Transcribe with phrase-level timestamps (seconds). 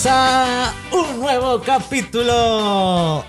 [0.00, 3.24] Comienza un nuevo capítulo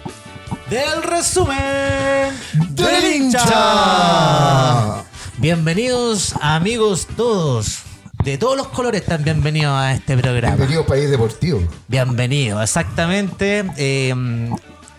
[0.70, 2.32] del resumen
[2.70, 5.04] del hincha.
[5.38, 7.80] Bienvenidos amigos todos.
[8.24, 10.58] De todos los colores están bienvenidos a este programa.
[10.58, 11.68] Bienvenido País Deportivo.
[11.88, 13.66] Bienvenido, exactamente.
[13.76, 14.14] Eh,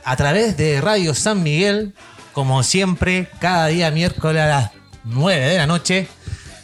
[0.02, 1.94] a través de Radio San Miguel,
[2.32, 4.70] como siempre, cada día miércoles a las
[5.04, 6.08] 9 de la noche.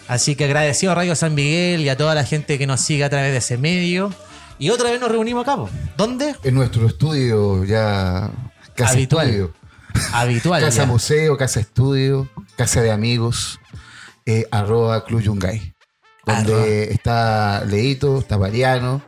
[0.08, 3.04] Así que agradecido a Radio San Miguel y a toda la gente que nos sigue
[3.04, 4.12] a través de ese medio.
[4.58, 5.56] Y otra vez nos reunimos acá.
[5.56, 5.68] po.
[5.96, 6.34] ¿Dónde?
[6.42, 8.30] En nuestro estudio ya
[8.74, 9.26] casa Habitual.
[9.28, 9.52] estudio.
[10.12, 10.62] Habitual.
[10.62, 10.86] Casa ya.
[10.86, 13.58] museo, casa estudio, casa de amigos,
[14.26, 15.74] eh, arroba Club Yungay.
[16.26, 16.66] Donde Arroba.
[16.66, 19.02] está Leito, está Mariano.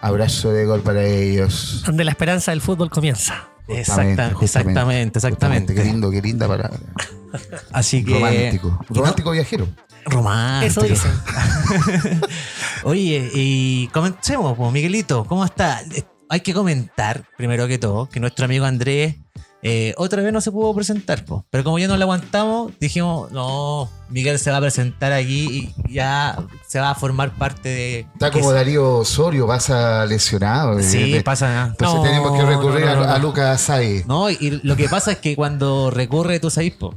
[0.00, 1.82] Abrazo de gol para ellos.
[1.86, 3.48] Donde la esperanza del fútbol comienza.
[3.68, 5.74] Exacta- Justamente, exactamente, exactamente.
[5.74, 6.76] Qué lindo, qué linda palabra.
[7.72, 8.14] Así que.
[8.14, 8.84] Romántico.
[8.88, 9.68] Romántico viajero.
[10.04, 10.80] Romántico.
[10.84, 11.12] Eso dicen.
[12.84, 15.80] Oye, y comencemos, pues, Miguelito, ¿cómo está?
[15.82, 19.16] Eh, Hay que comentar, primero que todo, que nuestro amigo Andrés
[19.64, 21.42] eh, otra vez no se pudo presentar, pues.
[21.50, 25.92] pero como ya no lo aguantamos, dijimos, no, Miguel se va a presentar aquí y
[25.92, 26.36] ya
[26.66, 27.98] se va a formar parte de...
[28.14, 30.80] Está como Darío Osorio, pasa lesionado.
[30.80, 31.66] eh, Sí, de- pasa nada.
[31.68, 33.12] Entonces No, tenemos que recurrir no, no, a- no.
[33.12, 34.02] a, Lucas Asai.
[34.08, 36.92] No, y lo que pasa es que cuando recurre, tú sabes, po,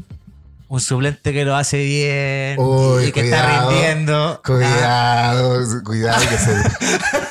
[0.68, 3.70] un suplente que lo hace bien Uy, y que está cuidado.
[3.70, 4.30] rindiendo.
[4.34, 6.52] Ah, Cuidado, cuidado que se.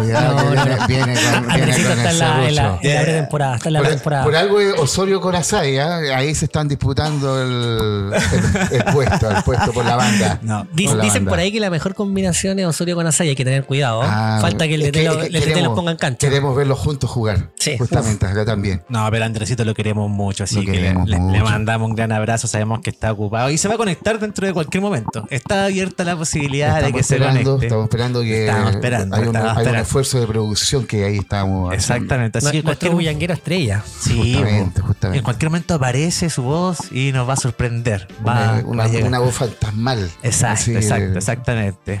[0.00, 0.86] cuidado No, viene, no.
[0.86, 2.80] viene con, viene Andresito con está el en la, en la, serrucho.
[2.88, 3.56] en la pretemporada.
[3.56, 5.98] Está en la Por, algo es Osorio con Asai, ¿ah?
[6.16, 10.38] ahí se están disputando el, el- el puesto, el puesto por la banda.
[10.42, 11.30] No, Dic- Por la dicen banda.
[11.30, 13.30] por ahí que la mejor combinación es Osorio con Asaya.
[13.30, 14.00] Hay que tener cuidado.
[14.04, 16.18] Ah, Falta que el DT, lo- los ponga en cancha.
[16.28, 17.50] Queremos verlos juntos jugar.
[17.58, 17.76] Sí.
[17.78, 18.82] Justamente, acá también.
[18.88, 22.46] No, pero Andresito lo queremos mucho, así Lo que le, mandamos un gran abrazo.
[22.46, 25.26] Sabemos que está ocupado y se va a conectar dentro de cualquier momento.
[25.30, 27.66] Está abierta la posibilidad de que se conecte.
[27.66, 29.85] estamos esperando que Estamos esperando, hay, un, estamos hay un esperando.
[29.86, 31.72] Esfuerzo de producción que ahí estamos.
[31.72, 32.38] Exactamente.
[32.38, 33.82] Así que cualquier, bullanguero estrella.
[34.00, 35.18] sí, Justamente, justamente.
[35.18, 38.06] en cualquier momento aparece su voz y nos va a sorprender.
[38.26, 39.08] Va, una, va una- a llegar.
[39.08, 40.10] una voz fantasmal.
[40.22, 41.98] Exacto, Así, exacto, exactamente.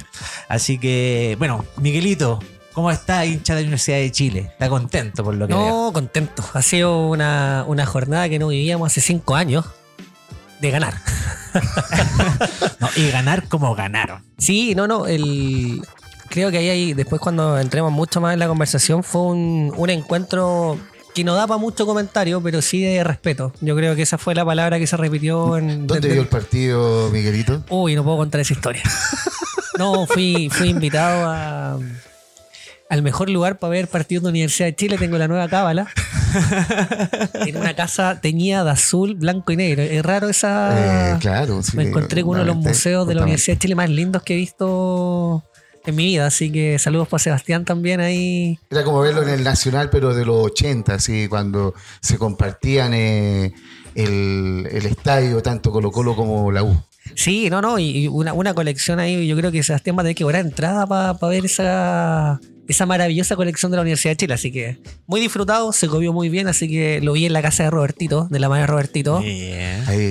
[0.48, 2.40] Así que, bueno, Miguelito,
[2.72, 4.40] ¿cómo está hincha de la Universidad de Chile?
[4.52, 5.66] ¿Está contento por lo que veo?
[5.86, 6.44] No, contento.
[6.52, 9.64] Ha sido una, una jornada que no vivíamos hace cinco años
[10.60, 10.94] de ganar.
[12.80, 14.22] No, y ganar como ganaron.
[14.36, 15.06] Sí, no, no.
[15.06, 15.82] El,
[16.36, 19.88] creo que ahí, ahí, después cuando entremos mucho más en la conversación, fue un, un
[19.88, 20.78] encuentro
[21.14, 23.54] que no da para mucho comentario, pero sí de respeto.
[23.62, 25.86] Yo creo que esa fue la palabra que se repitió en...
[25.86, 27.64] ¿Dónde vio el partido, Miguelito?
[27.70, 28.82] Uy, no puedo contar esa historia.
[29.78, 31.78] No, fui, fui invitado a,
[32.88, 34.96] al mejor lugar para ver partidos de Universidad de Chile.
[34.96, 35.88] Tengo la nueva cábala.
[37.46, 39.82] En una casa teñida de azul, blanco y negro.
[39.82, 41.12] Es raro esa...
[41.12, 43.22] Eh, claro, sí, Me encontré con uno de los museos de la.
[43.22, 45.44] Universidad de Chile más lindos que he visto
[45.90, 46.26] en mi vida.
[46.26, 48.58] Así que saludos para Sebastián también ahí.
[48.70, 53.52] Era como verlo en el Nacional, pero de los 80, así, cuando se compartían eh,
[53.94, 56.76] el, el estadio, tanto Colo Colo como la U.
[57.14, 59.26] Sí, no, no, y una, una colección ahí.
[59.26, 63.36] Yo creo que Sebastián va a tener que cobrar entrada para ver esa, esa maravillosa
[63.36, 64.34] colección de la Universidad de Chile.
[64.34, 66.48] Así que muy disfrutado, se comió muy bien.
[66.48, 69.18] Así que lo vi en la casa de Robertito, de la madre de Robertito.
[69.18, 69.52] Ahí,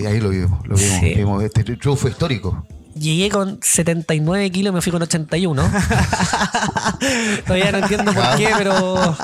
[0.05, 1.13] ahí lo vimos, lo vimos, Sí.
[1.15, 2.65] vimos este triunfo histórico.
[2.97, 5.61] Llegué con 79 kilos, me fui con 81.
[7.45, 9.17] Todavía no entiendo por qué, pero,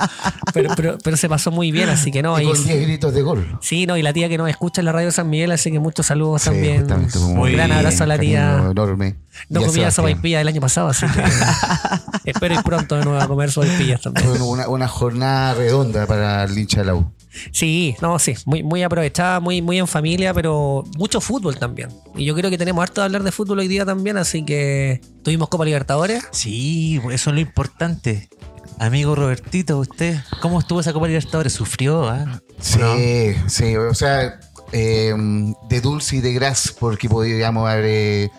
[0.53, 2.37] pero, pero, pero se pasó muy bien, así que no.
[2.37, 3.57] y ahí- con 10 gritos de gol.
[3.61, 5.79] Sí, no, y la tía que nos escucha en la radio San Miguel, así que
[5.79, 6.85] muchos saludos Sí, también.
[6.91, 8.57] Un muy gran bien, abrazo a la tía.
[8.71, 9.15] enorme.
[9.49, 11.23] No comía sopaipilla del año pasado, así que
[12.29, 14.27] espero ir pronto de nuevo a comer sopaipillas también.
[14.27, 17.11] Fue una, una jornada redonda para el hincha de la U.
[17.51, 21.89] Sí, no, sí, muy, muy aprovechada, muy, muy en familia, pero mucho fútbol también.
[22.15, 25.01] Y yo creo que tenemos harto de hablar de fútbol hoy día también, así que
[25.23, 26.23] tuvimos Copa Libertadores.
[26.31, 28.29] Sí, eso es lo importante.
[28.79, 31.53] Amigo Robertito, usted, ¿cómo estuvo esa Copa Libertadores?
[31.53, 32.09] ¿Sufrió?
[32.09, 32.41] ah?
[32.59, 34.39] Sí, sí, o sea,
[34.71, 35.13] eh,
[35.69, 38.29] de dulce y de gras, porque podríamos haber, eh,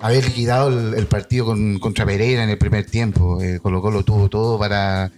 [0.00, 3.40] haber liquidado el, el partido con- contra Pereira en el primer tiempo.
[3.40, 5.10] Eh, Colo Colo tuvo todo para.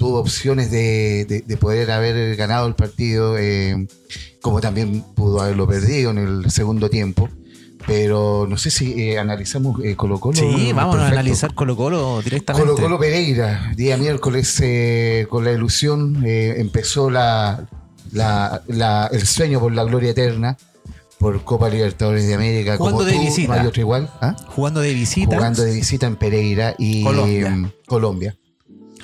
[0.00, 3.86] Tuvo opciones de, de- de poder haber ganado el partido, eh,
[4.40, 7.28] como también pudo haberlo perdido en el segundo tiempo.
[7.86, 10.36] Pero no sé si eh, analizamos eh, Colo Colo.
[10.38, 12.66] Sí, vamos a analizar Colo Colo directamente.
[12.66, 14.62] Colo Colo Pereira, día miércoles
[15.28, 17.68] con la ilusión, empezó la,
[18.12, 20.56] la- la- el sueño por la gloria eterna,
[21.18, 23.54] por Copa Libertadores de América, Jugando como de tú, visita.
[23.54, 24.34] no hay otro igual, ¿ah?
[24.48, 25.36] Jugando de visita.
[25.36, 27.50] jugando de visita en Pereira y Colombia.
[27.50, 28.36] mm, Colombia.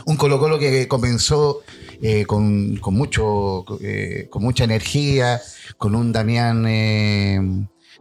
[0.07, 1.63] Un Colo Colo que comenzó
[2.01, 5.41] eh, con, con mucho, eh, con mucha energía,
[5.79, 7.41] con un Damián, eh,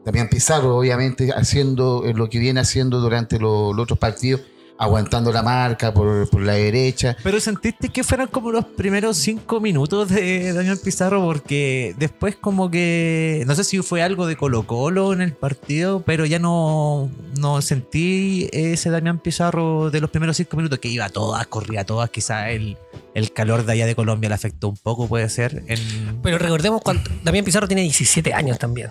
[0.05, 4.41] Damián Pizarro, obviamente, haciendo eh, lo que viene haciendo durante lo- los otros partidos,
[4.77, 7.15] aguantando la marca por, por la derecha.
[7.23, 12.69] Pero sentiste que fueron como los primeros cinco minutos de Daniel Pizarro, porque después como
[12.69, 17.09] que, no sé si fue algo de Colo Colo en el partido, pero ya no,
[17.39, 21.81] no sentí ese Damián Pizarro de los primeros cinco minutos, que iba a todas, corría
[21.81, 22.77] a todas, quizá el,
[23.13, 25.63] el calor de allá de Colombia le afectó un poco, puede ser.
[25.67, 26.19] En...
[26.21, 28.89] Pero recordemos cuando Damián Pizarro tiene 17 años también.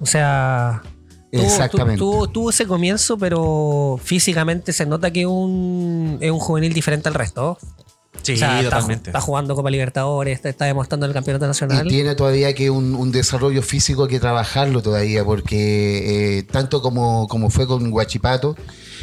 [0.00, 0.82] O sea,
[1.32, 1.98] Exactamente.
[1.98, 7.14] tuvo- tuvo ese comienzo, pero físicamente se nota que un, es un juvenil diferente al
[7.14, 7.58] resto.
[8.22, 9.10] Sí, O sea, está, totalmente.
[9.10, 11.86] está jugando Copa Libertadores, está, está demostrando el campeonato nacional.
[11.86, 17.28] Y tiene todavía que un, un desarrollo físico que trabajarlo todavía, porque eh, tanto como,
[17.28, 18.56] como fue con Guachipato,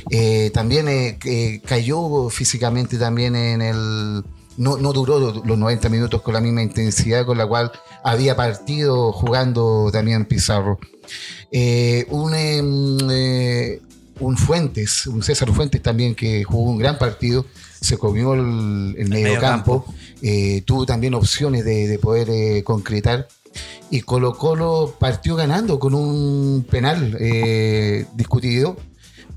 [0.10, 4.24] eh, también eh, eh, cayó físicamente también en el...
[4.58, 7.72] No, no duró los 90 minutos con la misma intensidad con la cual
[8.04, 10.80] había partido jugando Damián Pizarro.
[11.52, 13.82] Eh, un, em, eh,
[14.20, 17.46] un Fuentes, un César Fuentes también que jugó un gran partido,
[17.80, 19.86] se comió el, el medio campo,
[20.22, 23.28] eh, tuvo también opciones de, de poder eh, concretar.
[23.92, 28.78] Y Colo Colo partió ganando con un penal eh, discutido,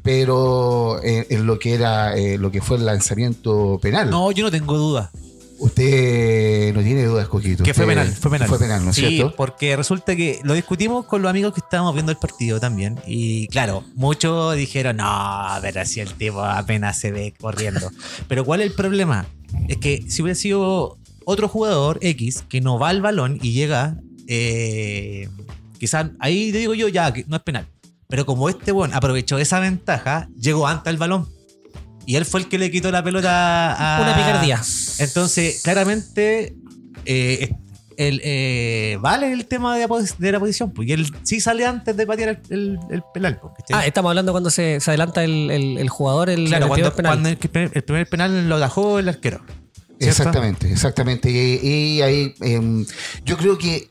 [0.03, 4.09] pero en, en lo que era lo que fue el lanzamiento penal.
[4.09, 5.11] No, yo no tengo duda.
[5.59, 7.65] Usted no tiene dudas, Coquito.
[7.65, 8.49] Que fue penal, fue penal.
[8.49, 9.35] Fue penal, ¿no es sí, cierto?
[9.37, 13.01] porque resulta que lo discutimos con los amigos que estábamos viendo el partido también.
[13.07, 17.91] Y claro, muchos dijeron, no, pero si el tipo apenas se ve corriendo.
[18.29, 19.27] pero ¿cuál es el problema?
[19.69, 23.97] Es que si hubiera sido otro jugador X que no va al balón y llega,
[24.29, 25.29] eh,
[25.79, 27.67] quizás ahí te digo yo, ya, no es penal.
[28.09, 31.36] Pero como este bueno aprovechó esa ventaja, llegó antes al balón.
[32.07, 34.03] Y él fue el que le quitó la pelota a.
[34.03, 34.63] Una picardía.
[34.99, 36.55] Entonces, claramente,
[37.05, 37.53] eh,
[37.97, 41.65] el, eh, vale el tema de la, pos- de la posición, porque él sí sale
[41.67, 43.41] antes de patear el, el, el penal.
[43.73, 46.95] Ah, estamos hablando cuando se, se adelanta el, el- el jugador, el, claro, el cuando,
[46.95, 47.13] primer penal.
[47.13, 49.39] cuando el, primer- el primer penal lo dejó el arquero.
[49.99, 50.07] ¿cierto?
[50.23, 51.31] Exactamente, exactamente.
[51.31, 52.85] Y, y ahí em,
[53.25, 53.89] yo creo que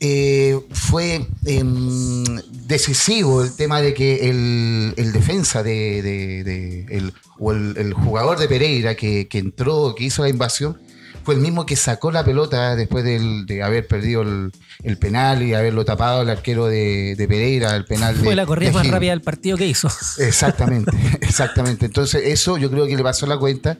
[0.00, 2.24] eh, fue em,
[2.66, 8.38] decisivo el tema de que el, defensa de, de- de- el, o el, el jugador
[8.38, 10.78] de Pereira que, que entró, que hizo la invasión,
[11.24, 14.50] fue el mismo que sacó la pelota después del- de haber perdido el,
[14.82, 18.46] el penal y haberlo tapado el arquero de, de Pereira, el penal de Fue la
[18.46, 18.92] corrida más Gil.
[18.92, 19.88] rápida del partido que hizo.
[20.18, 20.90] Exactamente,
[21.20, 21.86] exactamente.
[21.86, 23.78] Entonces eso yo creo que le pasó la cuenta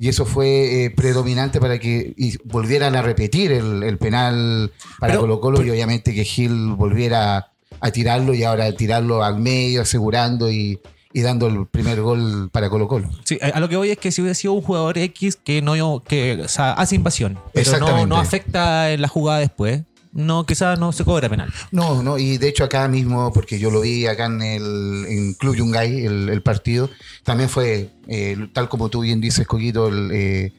[0.00, 5.12] y eso fue eh, predominante para que y volvieran a repetir el, el penal para
[5.14, 7.48] Pero- Colo Colo y obviamente que Gil volviera
[7.80, 10.78] a tirarlo y ahora tirarlo al medio, asegurando y,
[11.14, 13.10] y dando el primer gol para Colo Colo.
[13.24, 16.02] Sí, a lo que voy es que si hubiera sido un jugador X que no
[16.06, 19.82] que o sea, hace invasión, pero no, no afecta en la jugada después,
[20.12, 21.52] no quizás no se cobra penal.
[21.70, 25.34] No, no, y de hecho acá mismo, porque yo lo vi acá en el en
[25.34, 26.90] Club Yungay, el, el partido,
[27.24, 30.52] también fue, eh, tal como tú bien dices, Coquito, el, eh,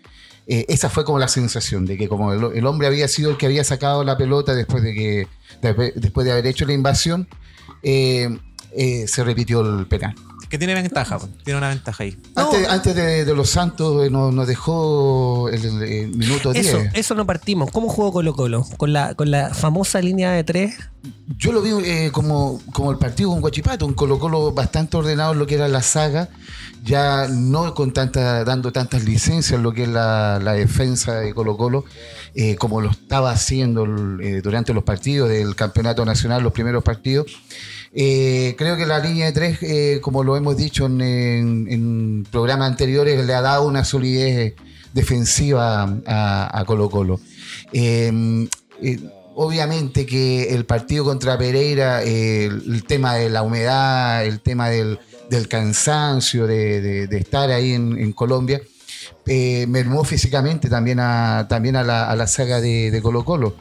[0.47, 3.38] eh, esa fue como la sensación de que como el, el hombre había sido el
[3.38, 5.27] que había sacado la pelota después de que
[5.61, 7.27] de- después de haber hecho la invasión,
[7.83, 8.38] eh,
[8.75, 10.15] eh, se repitió el penal.
[10.53, 12.15] Que tiene ventaja, po, tiene una ventaja ahí.
[12.35, 16.63] Antes, antes de, de los Santos eh, nos, nos dejó el, el- el minuto 10.
[16.67, 17.72] Eso, eso no partimos.
[17.72, 18.63] ¿Cómo jugó Colo Colo?
[18.77, 20.75] Con la, con la famosa línea de tres.
[21.39, 25.33] Yo lo vi eh, como, como el partido con Guachipato, un Colo Colo bastante ordenado
[25.33, 26.29] en lo que era la saga,
[26.83, 31.33] ya no con tanta, dando tantas licencias en lo que es la, la defensa de
[31.33, 31.83] Colo Colo,
[32.36, 33.88] eh, como lo estaba haciendo
[34.22, 37.25] eh, durante los partidos del Campeonato Nacional, los primeros partidos.
[37.95, 43.25] Eh, creo que la línea de tres, eh, como lo hemos dicho en, programas anteriores,
[43.25, 44.53] le ha dado una solidez
[44.93, 47.19] defensiva a, Colo Colo.
[47.71, 48.47] Eh,
[48.81, 49.00] eh,
[49.35, 55.00] obviamente que el partido contra Pereira, el, tema de la humedad, el tema del,
[55.50, 58.62] cansancio de, estar ahí en, Colombia,
[59.25, 63.55] eh, mermó físicamente también a, también a, la, saga de, Colo Colo,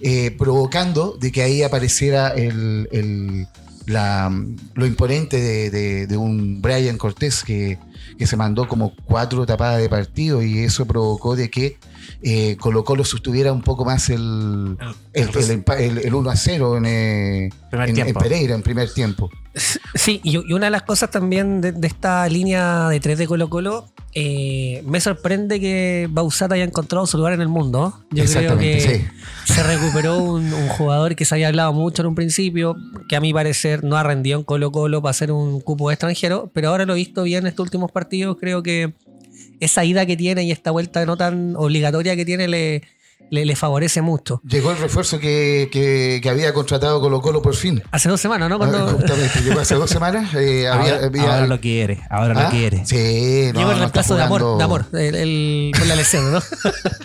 [0.00, 3.46] eh, provocando de que ahí apareciera el-
[3.88, 4.30] la-
[4.74, 5.40] lo imponente
[5.70, 5.70] de,
[6.16, 7.78] un Brian Cortés que,
[8.18, 11.78] que se mandó como cuatro tapadas de partido y eso provocó de que
[12.22, 14.76] eh, Colo Colo sostuviera un poco más el,
[15.12, 18.14] el, el empa- el- el 1 a 0 en, eh, en- en.
[18.14, 19.30] Pereira en primer tiempo.
[19.94, 23.26] Sí, y, y una de las cosas también de, de esta línea de tres de
[23.26, 28.04] Colo Colo, eh, me sorprende que Bausat haya encontrado su lugar en el mundo.
[28.12, 29.10] Yo creo que Exactamente,
[29.46, 32.76] se recuperó un, un jugador que se había hablado mucho en un principio,
[33.08, 36.50] que a mi parecer no ha rendido en Colo Colo para ser un cupo extranjero,
[36.54, 38.92] pero ahora lo he visto bien en estos últimos partidos, creo que
[39.60, 42.82] esa ida que tiene y esta vuelta no tan obligatoria que tiene le,
[43.30, 44.40] le, le favorece mucho.
[44.42, 47.82] Llegó el refuerzo que, que, que había contratado Colo Colo por fin.
[47.90, 48.54] Hace dos semanas, ¿no?
[48.54, 50.32] Ah, Cuando Justamente, llegó hace dos semanas.
[50.34, 52.42] eh, había- ahora, había- ahora lo quiere, ahora ¿Ah?
[52.44, 52.86] lo quiere.
[52.86, 56.32] Sí, no, llegó el no reemplazo de amor, de amor, el, el- por la lesión,
[56.32, 56.40] ¿no?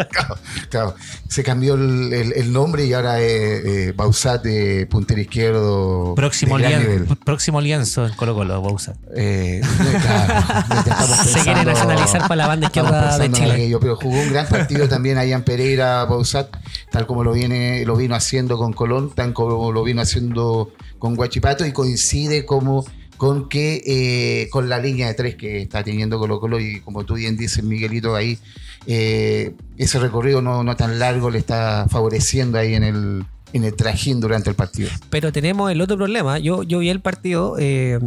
[0.10, 0.38] Claro,
[0.70, 0.96] claro.
[1.28, 6.14] Se cambió el, el- nombre y ahora es eh, Bausat de puntero izquierdo.
[6.16, 7.06] Próximo, de nivel.
[7.26, 8.94] próximo lienzo en Colo Colo, Bausa.
[9.16, 9.62] Eh,
[10.02, 13.52] claro, Se quiere nacionalizar para la banda izquierda de Chile.
[13.54, 16.56] aquello, pero jugó un gran partido también allá en Pereira, Bausat,
[16.92, 21.16] tal como lo viene, lo vino haciendo con Colón, tan como lo vino haciendo con
[21.16, 22.86] Guachipato, y coincide como
[23.18, 27.06] con que eh, con la línea de tres que está teniendo Colo Colo y como
[27.06, 28.38] tú bien dices Miguelito ahí
[28.86, 33.76] eh, ese recorrido no, no tan largo le está favoreciendo ahí en el en el
[33.76, 36.40] trajín durante el partido Pero tenemos el otro problema.
[36.40, 38.00] Yo, yo vi el partido, eh,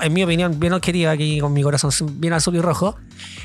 [0.00, 1.90] en mi opinión, bien objetiva, aquí con mi corazón
[2.20, 2.96] bien azul y rojo.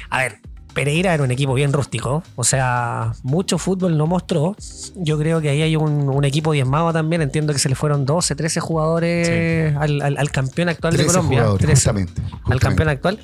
[0.10, 0.40] A ver,
[0.74, 2.24] Pereira era un equipo bien rústico.
[2.36, 4.56] O sea, mucho fútbol no mostró.
[4.96, 7.22] Yo creo que ahí hay un, un equipo diezmado también.
[7.22, 11.14] Entiendo que se le fueron 12, 13 jugadores al, al- al campeón actual de 13
[11.14, 11.40] Colombia.
[11.40, 13.20] jugadores, 13 justamente, al campeón actual.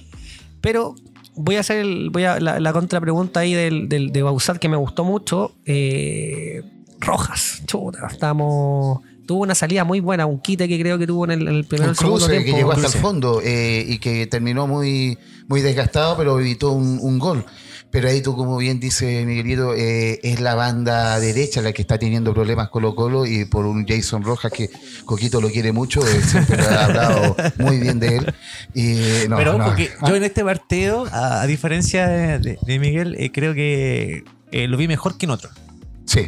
[0.61, 0.95] Pero
[1.35, 4.69] voy a hacer el- voy a, la, la contrapregunta ahí del, del- de Bausat que
[4.69, 5.53] me gustó mucho.
[5.65, 6.61] Eh,
[6.99, 8.99] Rojas, chuta, estamos.
[9.29, 11.63] Tuvo una salida muy buena, un quite que creo que tuvo en el, en el
[11.65, 12.97] primer un segundo que llegó hasta Cruce.
[12.97, 17.45] el fondo eh, y que terminó muy, muy desgastado, pero evitó un, un gol.
[17.91, 21.99] Pero ahí tú, como bien dice Miguelito, eh, es la banda derecha la que está
[21.99, 24.71] teniendo problemas Colo Colo y por un Jason Rojas que
[25.05, 28.33] Coquito lo quiere mucho, eh, siempre ha hablado muy bien de él.
[28.73, 29.75] Y, no, Pero no.
[29.75, 34.23] que yo en este partido, a, a diferencia de, de- de Miguel, eh, creo que
[34.51, 35.51] eh, lo vi mejor que en otro.
[36.05, 36.21] Sí,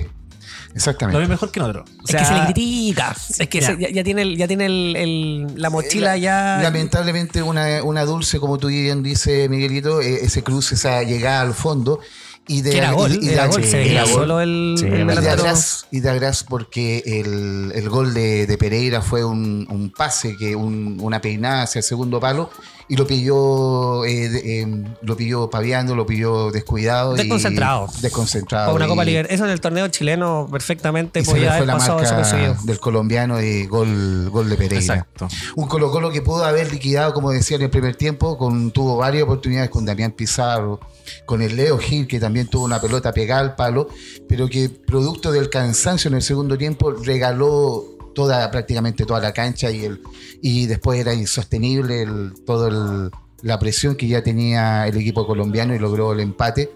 [0.71, 1.19] Lo exactamente.
[1.21, 1.81] vi mejor que en otro.
[1.83, 3.15] O Es que se le critica.
[3.39, 4.03] Es que Ya.
[4.03, 6.59] tiene, el- ya tiene el- el- la mochila La- ya.
[6.63, 11.53] Lamentablemente una, una dulce, como tú bien dice Miguelito, eh, ese cruce, esa llegada al
[11.53, 11.99] fondo.
[12.47, 14.11] Y de, era gol, y de- era gol, se era veía gol.
[14.13, 18.13] solo el, Sí, el era Y de atrás, y de atrás porque el, el gol
[18.15, 22.49] de, de Pereira fue un, un pase, que un- una peinada hacia el segundo palo
[22.91, 24.67] y lo pilló eh, de- eh,
[25.01, 27.13] lo pilló paviando, lo pilló descuidado.
[27.15, 27.87] y- Desconcentrado.
[28.01, 28.65] desconcentrado.
[28.73, 29.35] Para una Copa Libertadores.
[29.35, 32.79] Eso en el torneo chileno perfectamente y se podía fue haber la pasado marca del
[32.81, 34.79] colombiano y gol, gol de Pereira.
[34.95, 35.29] Exacto.
[35.55, 38.97] Un Colo Colo que pudo haber liquidado, como decía en el primer tiempo, con, tuvo
[38.97, 40.81] varias oportunidades con Damián Pizarro,
[41.25, 43.87] con el Leo Gil, que también tuvo una pelota pegada al palo,
[44.27, 49.69] pero que producto del cansancio en el segundo tiempo regaló toda, prácticamente toda la cancha
[49.71, 50.01] y, el,
[50.41, 53.11] y después era insostenible el, todo el-
[53.43, 56.69] la presión que ya tenía el equipo colombiano y logró el empate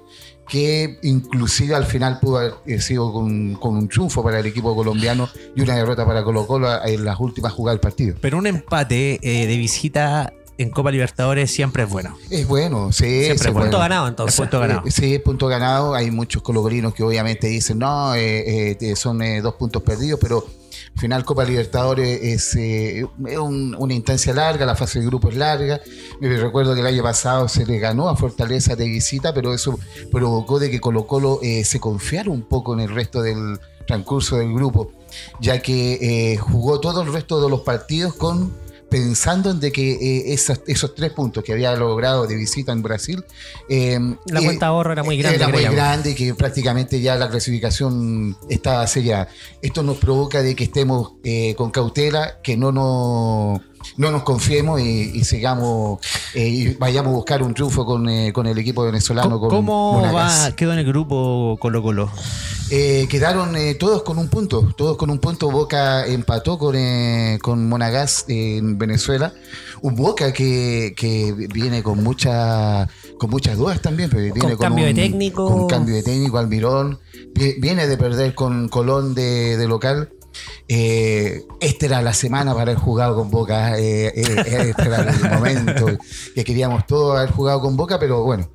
[0.47, 5.27] que inclusive al final pudo haber sido con, con un triunfo para el equipo colombiano
[5.55, 8.15] y una derrota para Colo Colo en las últimas jugadas del partido.
[8.21, 12.15] Pero un empate eh, de visita en Copa Libertadores siempre es bueno.
[12.29, 13.39] Es bueno, sí, Siempre es.
[13.53, 13.77] Punto bueno.
[13.79, 14.35] ganado entonces.
[14.35, 14.83] Es punto ganado.
[14.89, 15.93] Sí, es punto ganado.
[15.95, 20.45] Hay muchos colombianos que obviamente dicen, no, eh, eh, son eh, dos puntos perdidos, pero
[20.95, 25.81] final Copa Libertadores es, eh, una instancia larga, la fase de grupo es larga.
[26.19, 29.77] Me recuerdo que el año pasado se le ganó a Fortaleza de visita, pero eso
[30.11, 34.37] provocó de que Colo Colo eh, se confiara un poco en el resto del transcurso
[34.37, 34.91] del grupo,
[35.39, 38.51] ya que eh, jugó todo el resto de los partidos con
[38.95, 42.81] pensando en de que eh, esas- esos tres puntos que había logrado de visita en
[42.81, 43.25] Brasil
[43.67, 45.35] eh, La eh, cuenta de ahorro era muy grande.
[45.35, 49.27] era muy grande y que prácticamente ya la clasificación estaba sellada.
[49.61, 53.59] Esto nos provoca de que estemos eh, con cautela, que no nos,
[53.97, 55.99] no nos confiemos y, y sigamos
[56.33, 59.39] eh, y vayamos a buscar un triunfo con, eh, con el equipo venezolano.
[59.39, 60.49] ¿Cómo, con cómo Monagas.
[60.51, 62.09] va, quedó en el grupo Colo Colo?
[62.71, 65.51] Eh, quedaron eh, todos con un punto, todos con un punto.
[65.51, 69.33] Boca empató con, eh, con Monagas en Venezuela.
[69.81, 72.87] Un Boca que, que viene con, mucha,
[73.19, 74.09] con muchas dudas también.
[74.09, 75.45] Pero viene cambio de un- técnico.
[75.47, 76.99] Con cambio de técnico, Almirón.
[77.35, 80.09] Vi- Viene de perder con Colón de, de local.
[80.67, 83.77] Eh, esta era la semana para haber jugado con Boca.
[83.79, 85.85] eh, eh, este era el momento
[86.33, 88.49] que queríamos todos haber jugado con Boca, pero bueno,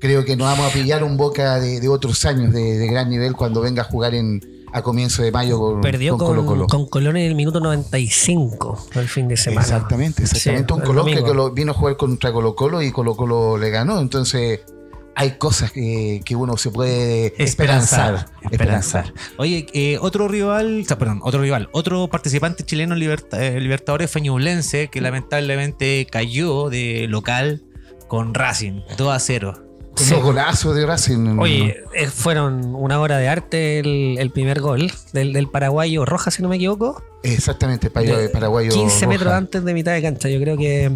[0.00, 3.10] creo que nos vamos a pillar un Boca de, de otros años de, de gran
[3.10, 4.40] nivel cuando venga a jugar en,
[4.72, 6.66] a comienzo de mayo con, Perdió con con, Colo Colo.
[6.66, 9.60] con Colón en el minuto 95 el fin de semana.
[9.62, 10.72] Exactamente, exactamente.
[10.74, 11.22] Sí, un Colón que
[11.54, 14.00] vino a jugar contra Colo Colo y Colo Colo le ganó.
[14.00, 14.60] Entonces
[15.14, 18.26] hay cosas que, que uno se puede esperanzar.
[18.50, 19.12] Esperanzar.
[19.38, 23.60] Oye, eh, otro rival, o sea, perdón, otro rival, otro participante chileno en Liberta- eh,
[23.60, 27.62] Libertadores fue Ñublense, que lamentablemente cayó de local
[28.08, 29.58] con Racing, 2 a 0.
[29.96, 31.38] Con los golazos de Racing.
[31.38, 36.32] Oye, eh, fueron una hora de arte el, el primer gol del, del paraguayo Rojas,
[36.34, 37.02] si no me equivoco.
[37.22, 38.72] Exactamente, paraguayo.
[38.72, 39.36] 15 metros Roja.
[39.36, 40.30] antes de mitad de cancha.
[40.30, 40.92] Yo creo que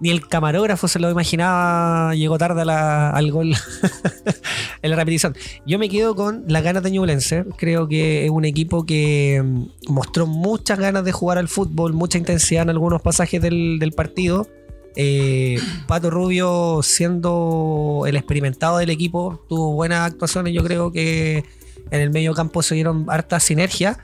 [0.00, 3.54] ni el camarógrafo se lo imaginaba, llegó tarde al gol
[4.82, 5.34] en la repetición.
[5.66, 7.44] Yo me quedo con las ganas de Ñublense.
[7.56, 12.18] Creo que es un equipo que mm, mostró muchas ganas de jugar al fútbol, mucha
[12.18, 14.48] intensidad en algunos pasajes del, partido.
[14.96, 15.58] Eh,
[15.88, 20.52] Pato Rubio, siendo el experimentado del equipo, tuvo buenas actuaciones.
[20.52, 21.44] Yo creo que
[21.90, 23.98] en el medio campo se dieron harta sinergia.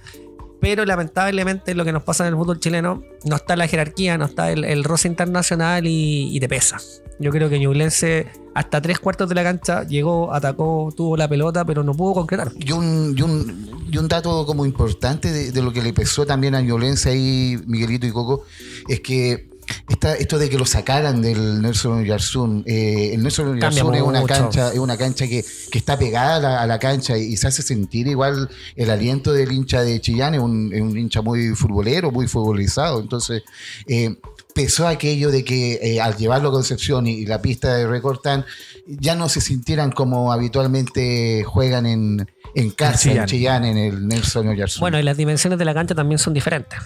[0.60, 4.26] Pero lamentablemente lo que nos pasa en el fútbol chileno no está la jerarquía, no
[4.26, 6.78] está el, roce internacional y, y te pesa.
[7.18, 11.64] Yo creo que Ñublense hasta tres cuartos de la cancha llegó, atacó, tuvo la pelota,
[11.64, 12.52] pero no pudo concretar.
[12.58, 16.54] Y un, y un, y un dato como importante de, lo que le pesó también
[16.54, 18.44] a Violencia ahí, Miguelito y Coco,
[18.88, 19.49] es que
[19.90, 24.22] esta, esto de que lo sacaran del Nelson Oyarzún, eh, el Nelson Oyarzún es una
[24.22, 27.48] cancha, es una cancha que, que está pegada a la, a la cancha y, se
[27.48, 31.56] hace sentir igual el aliento del hincha de Chillán, es un, es un hincha muy
[31.56, 33.00] futbolero, muy futbolizado.
[33.00, 33.42] Entonces,
[33.88, 34.14] eh,
[34.54, 38.44] pesó aquello de que eh, al llevarlo a Concepción y, y la pista de Recortan
[38.86, 43.26] ya no se sintieran como habitualmente juegan en, en casa, en Chillán.
[43.26, 44.80] Chillán, en el Nelson Oyarzún.
[44.80, 46.78] Bueno, y las dimensiones de la cancha también son diferentes.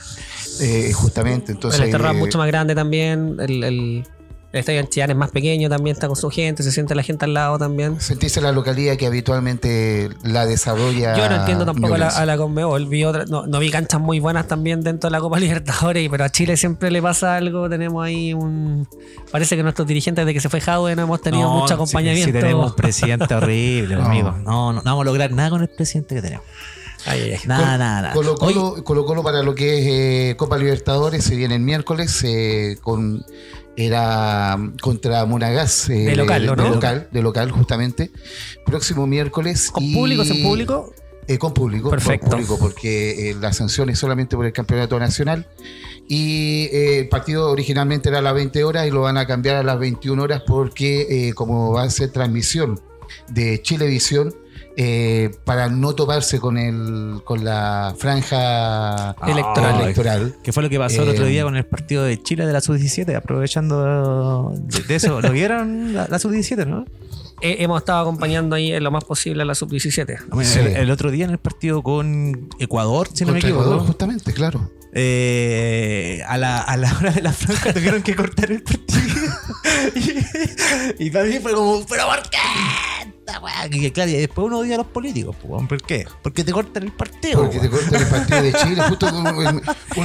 [0.61, 1.80] Eh, justamente, entonces.
[1.80, 4.04] el Esterra es eh, mucho más grande también, el, el,
[4.52, 7.02] el estadio en Chillán es más pequeño también, está con su gente, se siente la
[7.02, 8.00] gente al lado también.
[8.00, 11.16] Sentirse la localidad que habitualmente la desarrolla.
[11.16, 12.87] Yo no entiendo tampoco a la, a la Conmebol.
[12.87, 16.23] Vi otra- no, no vi canchas muy buenas también dentro de la Copa Libertadores, pero
[16.23, 17.68] a Chile siempre le pasa algo.
[17.68, 18.87] Tenemos ahí un.
[19.32, 22.26] Parece que nuestros dirigentes, de que se fue Jadwe, no hemos tenido No, mucho acompañamiento.
[22.26, 24.04] Sí, tenemos un presidente horrible, No.
[24.04, 24.30] amigo.
[24.44, 26.46] No, no, no vamos a lograr nada con el presidente que tenemos.
[27.06, 27.37] Ay.
[27.46, 28.12] Nada, nada.
[28.12, 29.87] Colo Colo, para lo que es
[30.32, 33.25] eh, Copa Libertadores se viene el miércoles eh, con
[33.76, 36.70] era contra Monagas eh, De local, ¿o de, no?
[36.75, 38.11] local, de local justamente.
[38.64, 40.94] Próximo miércoles ¿Con y- público, sin público?
[41.26, 42.26] Eh, con público, Perfecto.
[42.26, 45.46] con público, porque eh, la sanción es solamente por el campeonato nacional.
[46.06, 49.56] Y eh, el partido originalmente era a las 20 horas y lo van a cambiar
[49.56, 52.78] a las 21 horas porque, como va a ser transmisión
[53.28, 54.34] de Chilevisión,
[54.76, 59.80] eh, para no toparse con el con la franja Electoral.
[59.82, 60.34] electoral.
[60.43, 62.52] ¿Qué fue lo que pasó el Eh, otro día con el partido de Chile de
[62.52, 63.15] la Sub-17?
[63.17, 65.21] Aprovechando de, de eso.
[65.21, 66.84] ¿Lo vieron la, la Sub-17, no?
[67.41, 70.28] Eh, hemos estado acompañando ahí en lo más posible a la sub-17.
[70.30, 70.60] Bueno, Sí.
[70.60, 73.65] el, el otro día en el partido con Ecuador, si no me equivoco.
[73.65, 74.71] Ecuador, justamente, claro.
[74.93, 79.04] eh, a, la, a la hora de la franja tuvieron que cortar el partido.
[80.99, 82.39] y, y para mí fue como, ¿pero por qué?
[83.45, 83.67] Weá.
[83.71, 85.37] Y que, claro, y después uno odia a los políticos.
[85.47, 86.07] pues, ¿Por qué?
[86.23, 87.43] Porque te cortan el partido.
[87.43, 89.33] Porque te cortan el partido de Chile, justo uno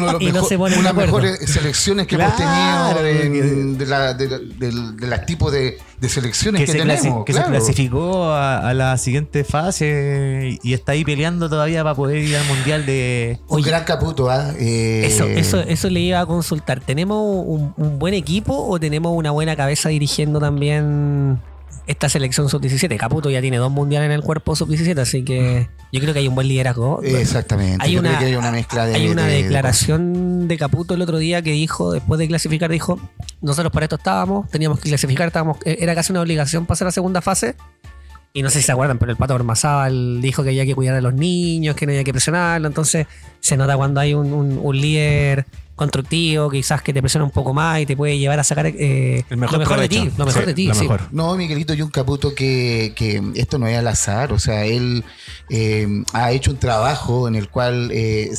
[0.07, 3.77] de los Y no mejor- se ponen de unas mejores selecciones que hemos tenido en-
[3.77, 7.25] de la, de, la- del- de las tipos de, de selecciones que, que, se, tenemos.
[7.25, 7.47] que claro.
[7.47, 12.35] se clasificó a, a la siguiente fase y, está ahí peleando todavía para poder ir
[12.35, 13.39] al mundial de.
[13.47, 14.53] Un gran caputo, ¿ah?
[14.57, 16.79] Eh, Eso, eso, eso le iba a consultar.
[16.79, 21.39] ¿Tenemos un, un buen equipo o tenemos una buena cabeza dirigiendo también
[21.87, 22.97] esta selección sub-17?
[22.97, 26.27] Caputo ya tiene dos mundiales en el cuerpo sub-17, así que yo creo que hay
[26.27, 27.01] un buen liderazgo.
[27.03, 27.77] Exactamente.
[27.83, 28.95] Hay Yo una- creo que hay una mezcla de.
[28.95, 32.69] Hay una de- de declaración de Caputo el otro día que dijo, después de clasificar,
[32.71, 32.99] dijo,
[33.41, 36.89] nosotros para esto estábamos, teníamos que clasificar, estábamos, eh, era casi una obligación pasar a
[36.89, 37.55] la segunda fase.
[38.31, 40.95] Y no sé si se acuerdan, pero el Pato Ormazábal dijo que había que cuidar
[40.95, 42.67] a los niños, que no había que presionarlo.
[42.67, 43.07] Entonces
[43.39, 45.47] se nota cuando hay un, un- un líder
[45.79, 49.23] constructivo, quizás que te presiona un poco más y te puede llevar a sacar eh,
[49.29, 50.11] El mejor lo mejor de ti.
[50.17, 50.81] Lo mejor Sí, de ti, lo sí.
[50.81, 51.01] mejor.
[51.11, 55.03] No, Miguelito, y un caputo que, que esto no es al azar, o sea, él
[55.49, 58.29] eh, ha hecho un trabajo en el cual eh,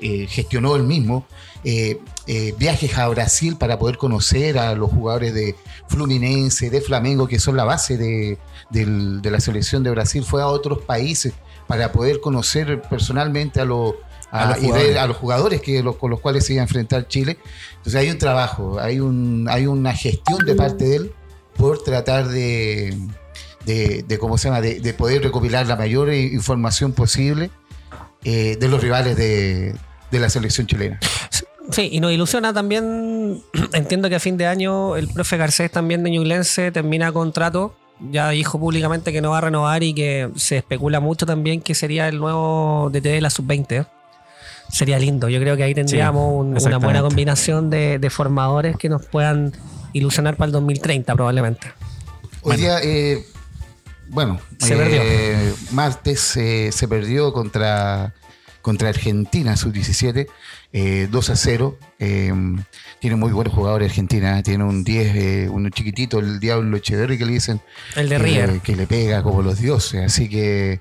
[0.00, 1.26] eh, gestionó él mismo
[1.64, 5.54] eh, eh, viajes a Brasil para poder conocer a los jugadores de
[5.88, 8.38] Fluminense, de Flamengo, que son la base de,
[8.70, 11.32] del- de la selección de Brasil, fue a otros países
[11.66, 13.94] para poder conocer personalmente a los
[14.34, 14.96] A los y ver jugadores.
[14.96, 17.38] a los jugadores que los, con los cuales se iba a enfrentar Chile.
[17.76, 21.12] Entonces hay un trabajo, hay un hay una gestión de parte de él
[21.56, 22.96] por tratar de,
[23.64, 27.50] de, de cómo se llama, de, de poder recopilar la mayor información posible
[28.24, 29.74] eh, de los rivales de,
[30.10, 30.98] de la selección chilena.
[31.70, 33.42] Sí, y nos ilusiona también.
[33.72, 37.74] Entiendo que a fin de año el profe Garcés también de Ñublense termina contrato.
[38.10, 41.74] Ya dijo públicamente que no va a renovar y que se especula mucho también que
[41.74, 43.86] sería el nuevo DT de la sub-20.
[44.70, 45.28] Sería lindo.
[45.28, 49.52] Yo creo que ahí tendríamos un- una buena combinación de, de formadores que nos puedan
[49.92, 51.68] ilusionar para el 2030 probablemente.
[52.42, 53.24] Hoy día, eh,
[54.08, 55.56] bueno, Se eh, perdió.
[55.70, 58.14] martes eh, se perdió contra
[58.62, 60.26] contra Argentina, sub-17,
[60.72, 61.78] eh, 2 a 0.
[63.04, 64.42] Eh, tiene muy buenos jugadores Argentina.
[64.42, 67.60] Tiene un 10, eh, un chiquitito, el Diablo Echeverri que le dicen.
[67.96, 68.60] El de River.
[68.60, 70.02] que le pega como los dioses.
[70.06, 70.78] Así que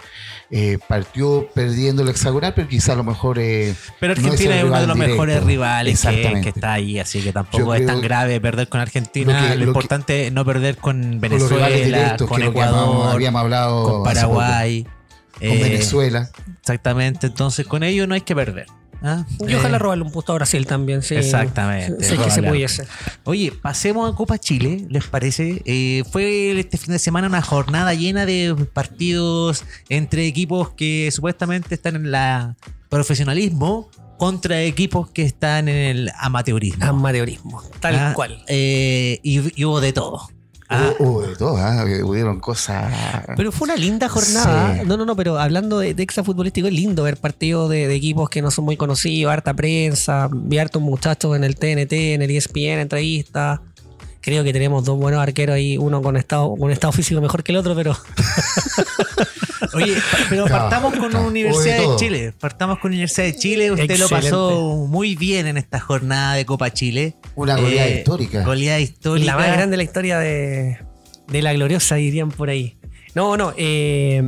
[0.49, 3.39] eh, partió perdiendo el hexagonal, pero quizá a lo mejor.
[3.39, 5.11] eh, Pero Argentina es uno de los directo.
[5.13, 9.53] mejores rivales que, está ahí, así que tampoco Yo es tan grave perder con Argentina.
[9.55, 14.03] Lo que- importante es no perder con Con Venezuela, con habíamos, Ecuador, habíamos hablado con.
[14.03, 14.83] Paraguay.
[14.83, 16.29] con eh, Venezuela.
[16.61, 18.67] Exactamente, entonces con ellos no hay que perder.
[19.03, 19.25] ¿Ah?
[19.47, 21.15] Y ojalá Eh, robarle un puesto a Brasil también, sí.
[21.15, 22.03] Exactamente.
[22.03, 22.49] Sí, que se Robarle.
[22.49, 22.87] pudiese.
[23.25, 25.61] Oye, pasemos a Copa Chile, ¿les parece?
[25.65, 31.75] Eh, fue este fin de semana una jornada llena de partidos entre equipos que supuestamente
[31.75, 32.55] están en la
[32.89, 36.85] profesionalismo contra equipos que están en el amateurismo.
[36.85, 38.43] Amateurismo, tal Ah, cual.
[38.47, 40.29] eh, y, y hubo de todo.
[40.75, 41.85] Ah, Hubo, de todo, ¿ah?
[42.03, 42.91] hubieron cosas.
[43.35, 44.79] Pero fue una linda jornada.
[44.79, 44.81] Sí.
[44.85, 46.03] No, no, no, pero hablando de, de
[46.67, 50.57] es lindo ver partidos de, de equipos que no son muy conocidos, harta prensa, vi
[50.57, 53.59] hartos muchachos en el TNT, en el ESPN, entrevistas.
[54.23, 57.51] Creo que tenemos dos buenos arqueros ahí, uno con estado, con estado físico mejor que
[57.51, 57.93] el otro, pero
[59.73, 59.95] Oye,
[60.29, 61.13] pero partamos con.
[61.15, 61.95] Universidad de.
[61.97, 62.33] Chile.
[62.39, 63.71] Partamos con Universidad de Chile.
[63.71, 67.15] Usted lo pasó muy bien en esta jornada de Copa Chile.
[67.35, 68.43] Una goleada Eh, histórica.
[68.43, 69.25] Goleada histórica.
[69.31, 70.77] la más grande de la historia de,
[71.27, 72.77] de la gloriosa, dirían por ahí.
[73.15, 74.27] No, no, eh,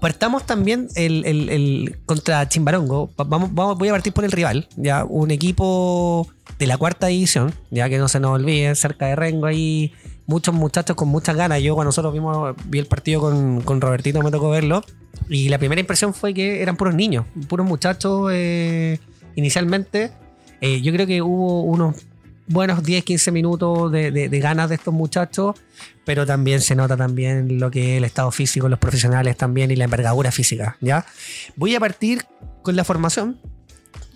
[0.00, 3.10] partamos también el, el- el- contra Chimbarongo.
[3.20, 7.08] Va- Vamos, vamos, voy a partir por el rival, ya un equipo de la cuarta
[7.08, 9.92] división, ya que no se nos olvide, cerca de Rengo ahí,
[10.26, 11.60] muchos muchachos con muchas ganas.
[11.62, 14.82] Yo cuando nosotros vimos, vi el partido con, con Robertito, me tocó verlo,
[15.28, 18.98] y la primera impresión fue que eran puros niños, puros muchachos eh,
[19.34, 20.12] inicialmente.
[20.60, 21.96] Eh, yo creo que hubo unos
[22.46, 25.56] buenos 10, 15 minutos de, de- de ganas de estos muchachos,
[26.04, 29.76] pero también se nota también lo que es el estado físico, los profesionales también y
[29.76, 31.04] la envergadura física, ¿ya?
[31.56, 32.22] Voy a partir
[32.62, 33.38] con la formación,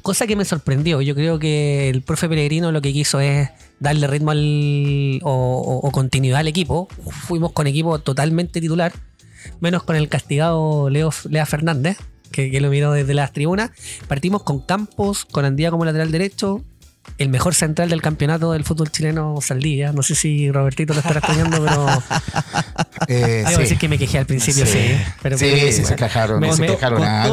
[0.03, 1.01] cosa que me sorprendió.
[1.01, 6.41] Yo creo que el profe Pellegrino lo que quiso es darle ritmo al, o, continuidad
[6.41, 6.89] al equipo.
[7.11, 8.93] Fuimos con equipo totalmente titular,
[9.61, 11.99] menos con el castigado Leo, Lea Fernández,
[12.31, 13.71] que lo miró desde las tribunas.
[14.07, 16.63] Partimos con Campos, con Andía como lateral derecho,
[17.17, 19.93] el mejor central del campeonato del fútbol chileno, Saldivia.
[19.93, 21.87] No sé si Robertito lo estará extrañando, pero
[23.09, 23.61] Eh, debo sí.
[23.63, 24.73] decir que me quejé al principio, sí.
[24.73, 24.97] Sí.
[25.23, 27.29] pero sí, sí, se quejaron, Me- se me- quejaron la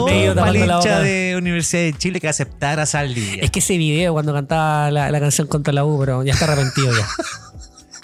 [0.54, 3.44] hincha de Universidad de Chile que aceptara Saldivia.
[3.44, 6.46] Es que ese video cuando cantaba la, la canción contra la U, pero ya está
[6.46, 7.06] arrepentido ya.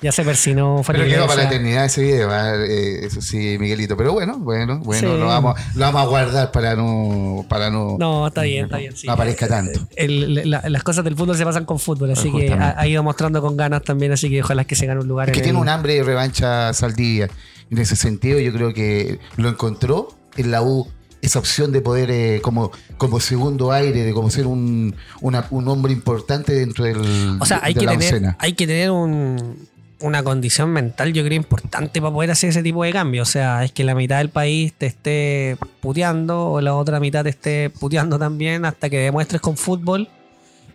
[0.01, 0.81] Ya se persinó.
[0.85, 2.29] Pero quedó para la eternidad ese video.
[2.65, 3.95] Eh, eso sí, Miguelito.
[3.95, 5.17] Pero bueno, bueno, bueno, Sí.
[5.19, 8.95] lo, vamos, lo vamos a guardar para no, para no, No, está bien, está bien.
[8.95, 9.05] sí.
[9.05, 9.87] no aparezca tanto.
[9.95, 13.03] El- la- las cosas del fútbol se pasan con fútbol, así que ha, ha ido
[13.03, 15.43] mostrando con ganas también, así que ojalá que se gane un lugar Es que en
[15.43, 17.29] tiene el- un hambre de revancha Saldivia.
[17.69, 20.87] En ese sentido, yo creo que lo encontró en la U
[21.21, 25.67] esa opción de poder, eh, como, como segundo aire, de como ser un, una- un
[25.67, 29.69] hombre importante dentro del, O sea, hay de que la tener, hay que tener un-
[30.01, 33.29] una condición mental, yo creo, importante para poder hacer ese tipo de cambios.
[33.29, 37.23] O sea, es que la mitad del país te esté puteando o la otra mitad
[37.23, 40.07] te esté puteando también hasta que demuestres con fútbol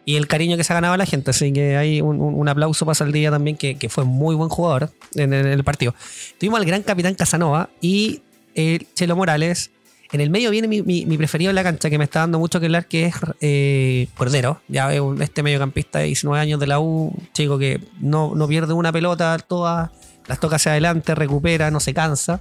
[0.04, 1.30] y el cariño que se ha ganado la gente.
[1.30, 5.32] Así que hay un, aplauso para Saldivia también, que, que fue muy buen jugador en,
[5.32, 5.94] el- en el partido.
[6.38, 8.22] Tuvimos al gran capitán Casanova y
[8.54, 9.70] el Chelo Morales.
[10.12, 12.60] En el medio viene mi, mi- preferido en la cancha, que me está dando mucho
[12.60, 14.60] que hablar, que es eh, Cordero.
[14.68, 18.92] Ya este mediocampista de 19 años de la U, chico que no, no pierde una
[18.92, 19.90] pelota, todas
[20.26, 22.40] las toca hacia adelante, recupera, no se cansa.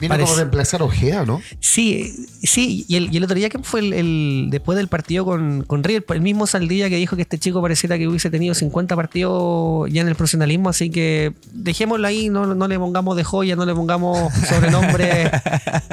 [0.00, 1.40] Vino parece- como reemplazar a Ojeda, ¿no?
[1.60, 5.24] Sí, sí, y el, y el otro día, ¿quién fue el, el- después del partido
[5.24, 6.04] con, con River?
[6.10, 10.00] El mismo Saldilla que dijo que este chico pareciera que hubiese tenido 50 partidos ya
[10.02, 13.74] en el profesionalismo, así que dejémoslo ahí, no, no le pongamos de joya, no le
[13.74, 15.30] pongamos sobrenombre.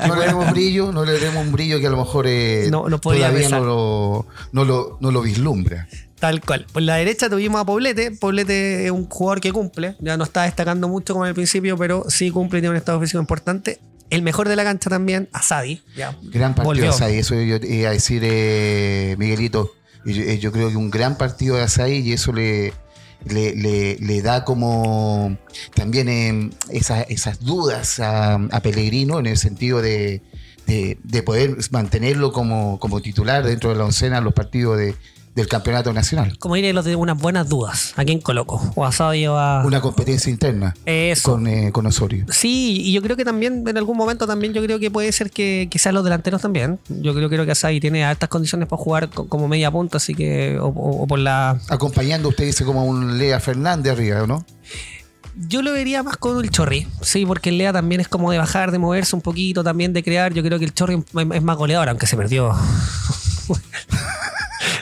[0.07, 2.89] No le demos brillo, no le demos un brillo que a lo mejor eh, No-
[2.89, 5.87] no podía todavía no lo, no, lo, no lo vislumbra.
[6.19, 6.65] Tal cual.
[6.73, 8.11] Por la derecha tuvimos a Poblete.
[8.11, 9.95] Poblete es un jugador que cumple.
[9.99, 12.77] Ya no está destacando mucho como en el principio, pero sí cumple y tiene un
[12.77, 13.79] estado físico importante.
[14.09, 15.81] El mejor de la cancha también, Asadi.
[15.95, 16.17] Ya.
[16.23, 16.83] Gran partido Volvió.
[16.85, 19.71] de Asai, eso yo iba a decir, eh, Miguelito.
[20.05, 22.73] Yo, eh, yo creo que un gran partido de Asai y eso le,
[23.25, 25.37] le, le- le da como
[25.75, 30.21] también eh, esa- esas dudas a, a Pellegrino en el sentido de,
[30.65, 34.95] de- de poder mantenerlo como, como titular dentro de la oncena en los partidos de-
[35.39, 36.37] del campeonato nacional.
[36.39, 37.93] Como diré, los de unas buenas dudas.
[37.97, 38.61] ¿A quién coloco?
[38.75, 39.63] O a Asadi o a.
[39.65, 41.31] Una competencia interna Eso.
[41.31, 42.25] con, eh, con Osorio.
[42.29, 45.31] Sí, y yo creo que también en algún momento también yo creo que puede ser
[45.31, 46.79] que quizás los delanteros también.
[46.89, 50.13] Yo creo, creo que Asadi tiene altas condiciones para jugar co- como media punta, así
[50.15, 54.45] que o, o- o por la Acompañando, usted dice, como un Lea Fernández arriba, ¿no?
[55.47, 58.37] Yo lo vería más con el Chorri, sí, porque el Lea también es como de
[58.37, 60.33] bajar, de moverse un poquito, también de crear.
[60.33, 61.01] Yo creo que el Chorri
[61.33, 62.51] es más goleador, aunque se perdió.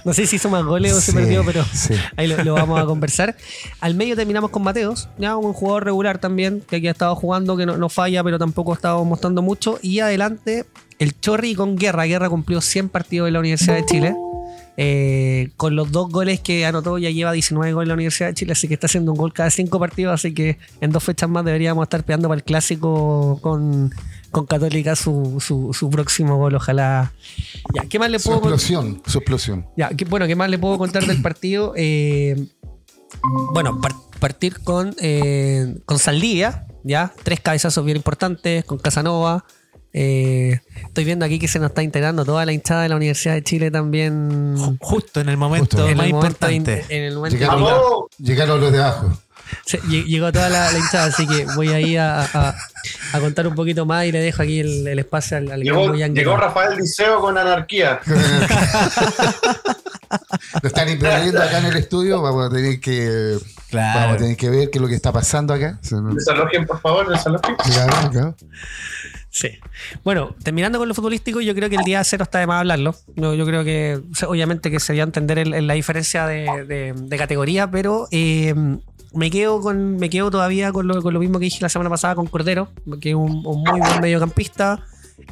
[0.07, 1.93] No sé si hizo más goles o se perdió, pero sí.
[2.15, 3.35] ahí lo, lo vamos a conversar.
[3.81, 7.57] Al medio terminamos con Mateos, ya un jugador regular también, que aquí ha estado jugando,
[7.57, 9.79] que no, no falla, pero tampoco ha estado mostrando mucho.
[9.81, 10.65] Y adelante,
[10.97, 12.05] el Chorri con Guerra.
[12.05, 14.15] Guerra cumplió 100 partidos en la Universidad de Chile.
[14.79, 18.35] Eh, con los dos goles que anotó ya lleva 19 goles en la Universidad de
[18.35, 21.27] Chile, así que está haciendo un gol cada cinco partidos, así que en dos fechas
[21.27, 23.91] más deberíamos estar peleando para el clásico con,
[24.37, 27.11] con Católica su, su, su próximo gol, ojalá.
[27.73, 28.59] Ya, ¿qué más le Su puedo contar?
[28.59, 29.65] explosión, su explosión.
[29.75, 31.73] Ya, ¿qué- bueno, ¿qué más le puedo contar del partido?
[31.75, 32.47] Eh,
[33.53, 37.13] bueno, par- partir con, eh, con Saldivia, ¿ya?
[37.23, 39.43] Tres cabezazos bien importantes, con Casanova.
[39.93, 43.33] Eh, estoy viendo aquí que se nos está integrando toda la hinchada de la Universidad
[43.33, 44.55] de Chile también.
[44.79, 45.87] Justo en el momento Justo.
[45.89, 46.85] en más el momento importante.
[46.89, 49.11] in- en el momento Llegaron, llegaron los de abajo.
[49.65, 52.55] Se- Llegó toda la, la hinchada, así que voy ahí a, a-
[53.13, 55.93] a contar un poquito más y le dejo aquí el, el espacio al, al Llegó,
[55.93, 56.37] llegó.
[56.37, 57.99] Rafael Liceo con anarquía.
[60.61, 62.21] Lo están imprimiendo acá en el estudio.
[62.21, 63.37] Vamos a tener que,
[63.69, 63.99] Claro.
[63.99, 65.79] vamos a tener que ver qué es lo que está pasando acá.
[65.81, 67.55] Desalojen, por favor, desalojen.
[67.57, 68.35] Claro, claro.
[69.29, 69.49] Sí.
[70.03, 72.95] Bueno, terminando con lo futbolístico, yo creo que el día cero está de más hablarlo.
[73.15, 76.65] No, yo creo que, obviamente, que se dio a entender el- el- la diferencia de,
[76.65, 78.55] de- de categoría, pero eh,
[79.13, 81.89] me quedo con me quedo todavía con lo, con lo mismo que dije la semana
[81.89, 84.83] pasada con Cordero, que es un, un muy buen mediocampista.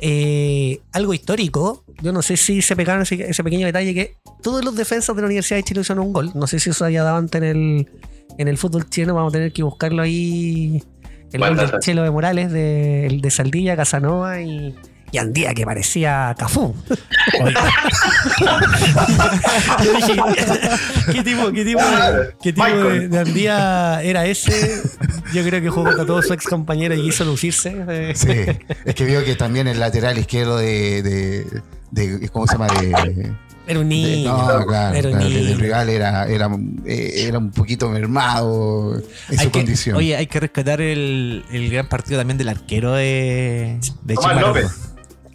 [0.02, 1.84] Eh, algo histórico.
[2.02, 5.22] Yo no sé si se pegaron ese, ese pequeño detalle que todos los defensas de
[5.22, 6.32] la Universidad de Chile usaron un gol.
[6.34, 7.90] No sé si eso había dado antes en el,
[8.38, 9.16] en el fútbol chileno.
[9.16, 10.84] Vamos a tener que buscarlo ahí.
[11.32, 11.80] El gol del.
[11.80, 14.76] Chelo de Morales, de, el de Saldilla, Casanova y,
[15.12, 16.76] y Andía, que parecía Cafú.
[19.84, 20.16] Yo dije,
[21.12, 24.82] ¿qué tipo, qué tipo, de, qué tipo de, de Andía era ese?
[25.34, 28.14] Yo creo que jugó contra todos sus ex compañeros y quiso lucirse.
[28.16, 28.30] Sí,
[28.86, 31.46] es que vio que también el lateral izquierdo de, de,
[31.92, 32.68] de- ¿cómo se llama?
[32.68, 33.34] De,
[33.68, 34.38] Era un de- niño.
[34.38, 36.50] no, claro, era un claro, el rival era, era,
[36.86, 38.98] era un poquito mermado
[39.30, 39.98] en Hay su que- condición.
[39.98, 44.42] Oye, hay que rescatar el, el gran partido también del arquero de, de Tomás.
[44.42, 44.68] López.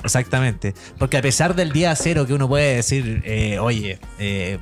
[0.05, 0.75] Exactamente.
[0.99, 4.59] Porque a pesar del día cero que uno puede decir, eh, oye, eh,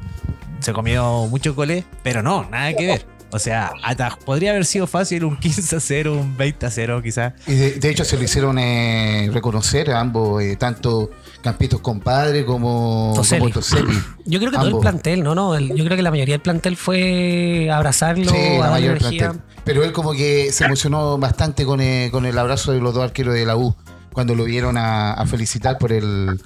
[0.61, 3.07] se comió mucho goles, pero no, nada que ver.
[3.31, 7.03] O sea, hasta podría haber sido fácil un 15 a 0, un 20 a 0
[7.03, 7.35] quizás.
[7.46, 11.11] Y de, de hecho se lo hicieron eh, reconocer a ambos, eh, tanto
[11.42, 13.40] Campitos compadre como Toselli.
[13.42, 13.98] como Toselli.
[14.24, 14.81] Yo creo que todo el Ambos.
[14.83, 15.55] plantel, no, no.
[15.55, 19.18] el- yo creo que la mayoría del plantel fue abrazarlo, Sí, a la mayor energía.
[19.31, 19.42] plantel.
[19.64, 23.05] Pero él como que se emocionó bastante con el, con el abrazo de los dos
[23.05, 23.77] arqueros de la U
[24.18, 26.40] cuando lo vieron a, felicitar por el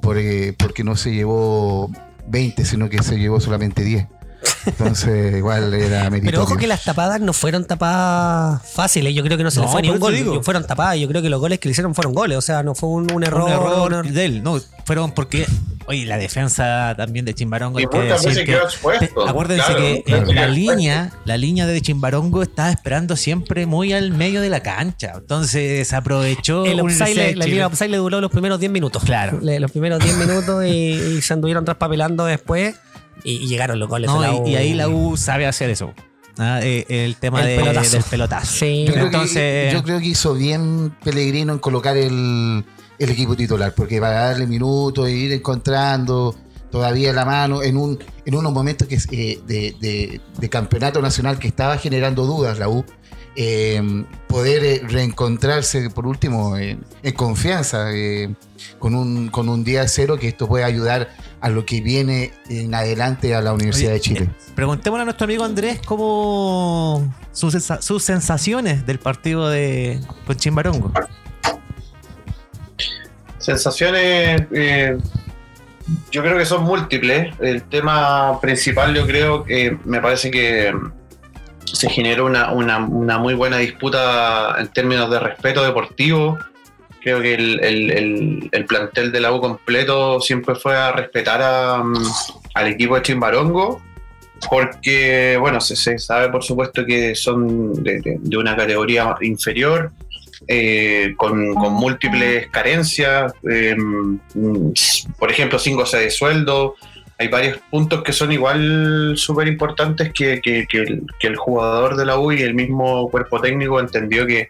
[0.00, 1.88] por, eh, porque no se llevó
[2.26, 4.08] 20, sino que se llevó solamente 10.
[4.66, 6.30] Entonces igual era meritorio.
[6.30, 9.14] Pero ojo que las tapadas no fueron tapadas fáciles.
[9.14, 10.14] Yo creo que no se le No, fue ni un gol.
[10.14, 10.42] digo.
[10.42, 10.98] Fueron tapadas.
[10.98, 12.38] Yo creo que los goles que le hicieron fueron goles.
[12.38, 13.42] O sea, no fue un, un error.
[13.42, 14.08] un error un error.
[14.08, 14.42] de él.
[14.42, 15.46] No, fueron porque,
[15.86, 17.78] oye, la defensa también de Chimbarongo.
[17.80, 19.24] Y hay que muchas decir veces que- quedó expuesto.
[19.24, 20.54] te- acuérdense Claro, que claro, la expuesto.
[20.54, 25.12] línea, la línea de Chimbarongo estaba esperando siempre muy al medio de la cancha.
[25.16, 26.64] Entonces aprovechó.
[26.64, 29.02] El Universidad offside, de le- la línea offside le duró los primeros 10 minutos.
[29.04, 29.38] Claro.
[29.42, 32.74] Le- los primeros 10 minutos y, y se anduvieron traspapelando después.
[33.24, 34.10] Y, y llegaron los goles.
[34.10, 34.46] No, de la y, U.
[34.48, 35.92] y ahí la U sabe hacer eso.
[36.38, 37.90] Ah, eh, el tema El de- pelotazo.
[37.92, 38.52] del pelotazo.
[38.52, 38.84] Sí.
[38.86, 42.64] Yo creo, Entonces- que, yo creo que hizo bien Pellegrino en colocar el,
[42.98, 46.34] el equipo titular, porque para darle minutos e ir encontrando
[46.70, 51.38] todavía la mano en un en unos momentos que, eh, de, de- de campeonato nacional
[51.38, 52.82] que estaba generando dudas la U,
[53.36, 58.34] eh, poder reencontrarse por último en, en confianza eh,
[58.78, 61.08] con, un, con un día cero que esto puede ayudar
[61.42, 64.20] a lo que viene en adelante a la Universidad Oye, de Chile.
[64.30, 70.92] eh, preguntémosle a nuestro amigo Andrés cómo sus, sus sensaciones del partido de con Chimbarongo.
[73.38, 74.96] Sensaciones, eh,
[76.12, 77.34] yo creo que son múltiples.
[77.40, 80.72] El tema principal, yo creo que me parece que
[81.64, 86.38] se generó una, una- una muy buena disputa en términos de respeto deportivo.
[87.02, 91.40] Creo que el, el- el- el plantel de la U completo siempre fue a respetar
[91.42, 91.94] a, mm,
[92.54, 93.82] al equipo de Chimbarongo,
[94.50, 99.92] porque, bueno, se, se sabe por supuesto que son de, de- una categoría inferior,
[100.48, 104.72] eh, con, con múltiples carencias, eh, mm,
[105.18, 106.74] por ejemplo, sin goce de sueldo.
[107.18, 112.04] Hay varios puntos que son igual súper importantes que, que- que que el jugador de
[112.06, 114.48] la U y el mismo cuerpo técnico entendió que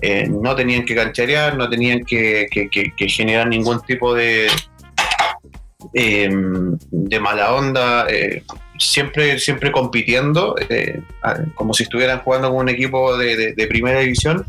[0.00, 2.46] eh, no tenían que cancherear, no tenían que,
[3.08, 4.46] generar ningún tipo de,
[5.94, 6.30] eh,
[6.90, 8.06] de mala onda.
[8.08, 8.42] eh,
[8.78, 10.54] siempre, siempre compitiendo,
[11.56, 14.46] como si estuvieran jugando con un equipo de, de- primera división.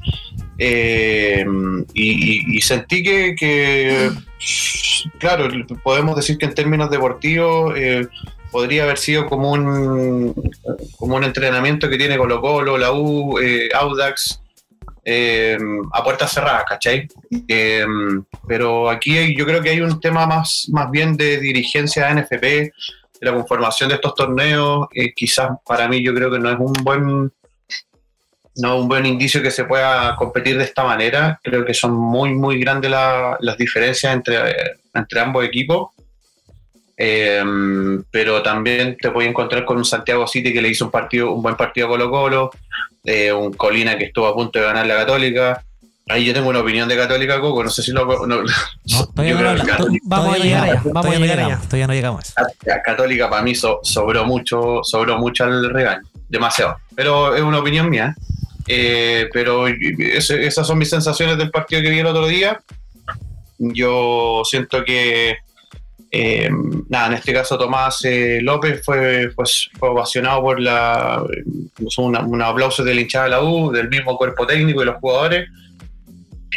[0.57, 4.11] Y, y- sentí que,
[5.17, 5.47] claro,
[5.83, 7.73] podemos decir que en términos deportivos
[8.51, 10.33] podría haber sido como un,
[10.97, 13.39] como un entrenamiento que tiene Colo Colo, la U,
[13.73, 14.41] Audax,
[15.05, 15.57] eh,
[15.93, 17.07] a puertas cerradas, ¿cachai?
[17.47, 17.85] Eh,
[18.47, 22.41] pero aquí yo creo que hay un tema más, más bien de dirigencia de NFP,
[22.41, 22.71] de
[23.21, 24.87] la conformación de estos torneos.
[24.93, 27.31] eh, quizás para mí yo creo que no es un buen
[28.55, 31.39] no un buen indicio que se pueda competir de esta manera.
[31.43, 34.37] Creo que son muy, muy grandes la- las diferencias entre,
[34.93, 35.91] entre ambos equipos.
[36.97, 37.41] Eh,
[38.11, 41.31] pero también te voy a encontrar con un Santiago City que le hizo un partido,
[41.31, 42.51] un buen partido a Colo Colo,
[43.03, 45.63] eh, un Colina que estuvo a punto de ganar la Católica.
[46.11, 48.05] Ahí yo tengo una opinión de Católica, Coco, no sé si lo...
[48.25, 48.43] no- No,
[49.15, 49.35] todavía
[50.03, 51.57] Vamos a llegar allá, vamos a llegar allá.
[51.65, 52.33] Todavía no llegamos.
[52.65, 56.77] la Católica para mí so- sobró mucho, sobró mucho al regaño, demasiado.
[56.95, 58.15] Pero es una opinión mía.
[58.67, 62.59] Eh, pero ese- esas son mis sensaciones del partido que vi el otro día.
[63.57, 65.37] Yo siento que,
[66.11, 66.49] eh,
[66.89, 71.23] nada, en este caso Tomás eh, López fue, fue ovacionado por la,
[71.75, 74.95] puso una- un aplauso del hinchada de la U, del mismo cuerpo técnico y los
[74.97, 75.47] jugadores.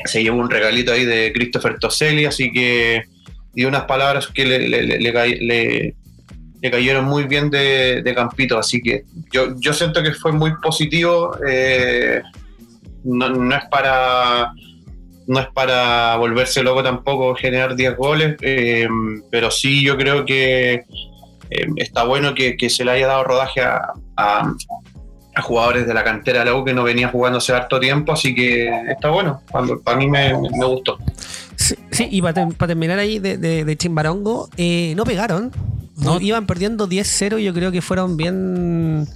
[0.06, 3.02] Se llevó un regalito ahí de Christopher Toselli, así que
[3.54, 5.94] y unas palabras que le, le-
[6.70, 11.36] cayeron muy bien de, de Campito, así que yo, yo siento que fue muy positivo.
[11.46, 12.22] eh,
[13.04, 14.52] no es para
[15.26, 18.88] no es para volverse loco tampoco generar 10 goles, eh,
[19.30, 20.74] pero sí yo creo que
[21.50, 24.52] eh, está bueno que, que se le haya dado rodaje a, a-
[25.34, 28.12] a jugadores de la cantera de la U que no venía jugando hace harto tiempo,
[28.12, 30.98] así que está bueno, para, para mí me, me gustó.
[31.56, 35.50] Sí, sí, y para, terminar ahí de, de, de Chimbarongo, eh, no pegaron.
[35.96, 36.20] No.
[36.20, 39.06] Iban perdiendo 10-0 y yo creo que fueron bien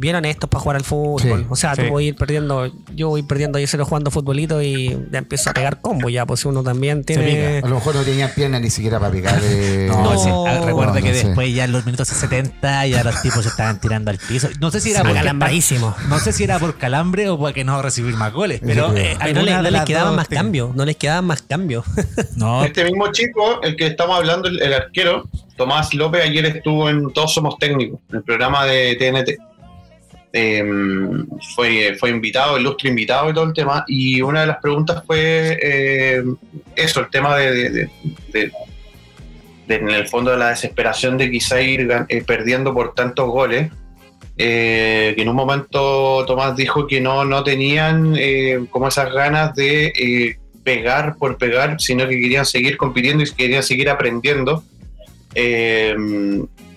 [0.00, 1.20] bien honestos para jugar al fútbol.
[1.42, 1.82] Sí, o sea, sí.
[1.82, 5.52] tú voy a ir perdiendo, yo voy perdiendo 10-0 jugando futbolito y ya empiezo a
[5.52, 7.58] pegar combo ya, pues uno también tiene...
[7.62, 9.38] A lo mejor no tenían piernas ni siquiera para picar.
[9.42, 10.18] eh, No, No.
[10.18, 11.26] sí, ah, recuerda No, que no sé.
[11.26, 14.48] después ya en los minutos 70 ya los tipos se estaban tirando al piso.
[14.60, 15.94] No sé si era por acalambradísimo.
[16.08, 19.34] No sé si era por calambre o porque no recibir más goles, pero eh, Ay,
[19.34, 21.84] no, no les quedaban dos más cambios, no les quedaban más cambios.
[22.36, 26.88] No, Este mismo chico, el que estamos hablando, el, el arquero, Tomás López, ayer estuvo
[26.88, 29.38] en Todos Somos Técnicos, en el programa de TNT.
[30.32, 30.64] Eh,
[31.56, 33.84] fue, fue invitado, ilustre invitado y todo el tema.
[33.88, 36.22] Y una de las preguntas fue eh,
[36.76, 37.88] eso, el tema de,
[39.68, 43.70] en el fondo, de la desesperación de quizá ir eh, perdiendo por tantos goles.
[44.42, 49.54] Eh, que en un momento Tomás dijo que no, no tenían eh, como esas ganas
[49.54, 54.62] de pegar por pegar, sino que querían seguir compitiendo y querían seguir aprendiendo.
[55.34, 55.94] Eh,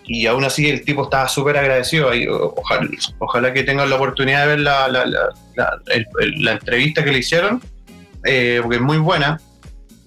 [0.06, 2.14] y aún así el tipo estaba súper agradecido.
[2.14, 2.88] Y, ojalá,
[3.20, 7.04] ojalá que tengan la oportunidad de ver la, la- la- la- el- el- la entrevista
[7.04, 7.62] que le hicieron,
[8.26, 9.40] eh, porque es muy buena.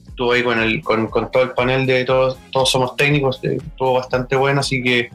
[0.09, 3.59] Estuvo ahí con, el, con, con todo el panel de todos, todos somos técnicos, eh,
[3.63, 5.11] estuvo bastante bueno, así que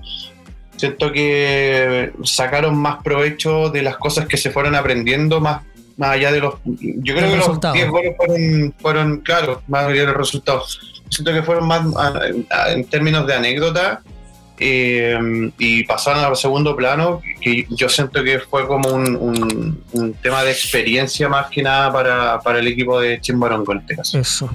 [0.78, 5.64] siento que sacaron más provecho de las cosas que se fueron aprendiendo, más,
[5.98, 6.56] más allá de los...
[6.66, 7.74] Yo creo que resultado.
[7.76, 11.02] los 10 goles fueron, fueron, claro, más allá de los resultados.
[11.10, 11.82] Siento que fueron más
[12.70, 14.02] en términos de anécdota
[14.64, 15.18] eh,
[15.58, 20.44] y pasaron al segundo plano, que yo siento que fue como un, un- un tema
[20.44, 24.20] de experiencia más que nada para, para el equipo de Chimbarongo en este caso.
[24.20, 24.50] Eso.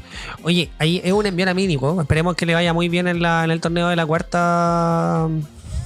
[0.45, 2.01] Oye, ahí es un envión a Mínico.
[2.01, 5.29] Esperemos que le vaya muy bien en, la, en el torneo de la cuarta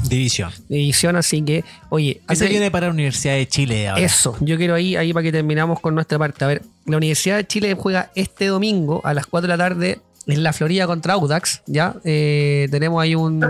[0.08, 0.50] división.
[0.68, 1.16] división.
[1.16, 4.02] Así que, oye, ¿Qué se antes- viene para la Universidad de Chile ahora?
[4.02, 6.44] Eso, yo quiero ahí, ahí para que terminamos con nuestra parte.
[6.44, 9.98] A ver, la Universidad de Chile juega este domingo a las 4 de la tarde
[10.26, 11.62] en la Florida contra Audax.
[11.66, 13.40] Ya Eh, tenemos ahí un,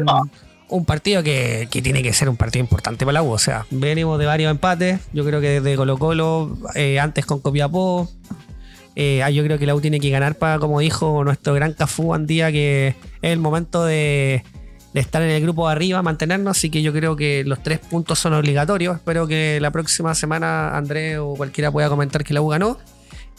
[0.71, 3.31] un partido que, que tiene que ser un partido importante para la U.
[3.31, 5.01] O sea, venimos de varios empates.
[5.13, 8.09] Yo creo que desde Colo Colo, eh, antes con Copiapó.
[8.97, 12.13] Eh, yo creo que la U tiene que ganar para, como dijo nuestro gran Cafú
[12.13, 12.89] Andía, que
[13.23, 14.43] es el momento de,
[14.93, 16.57] de estar en el grupo de arriba, mantenernos.
[16.57, 18.97] Así que yo creo que los tres puntos son obligatorios.
[18.97, 22.79] Espero que la próxima semana Andrés o cualquiera pueda comentar que la U ganó.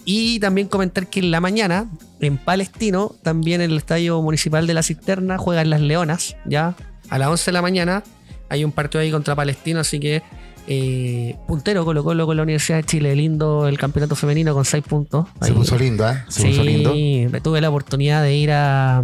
[0.03, 1.87] Y también comentar que en la mañana,
[2.19, 6.75] en Palestino, también en el Estadio Municipal de la Cisterna, juegan las Leonas, ya
[7.11, 8.03] a las 11 de la mañana.
[8.49, 10.23] Hay un partido ahí contra Palestino, así que
[10.67, 13.15] eh, puntero Colo Colo con la Universidad de Chile.
[13.15, 15.27] Lindo el campeonato femenino con 6 puntos.
[15.41, 16.23] Se puso lindo, ¿eh?
[16.27, 16.93] Se puso lindo.
[17.31, 18.97] Me tuve la oportunidad de ir a,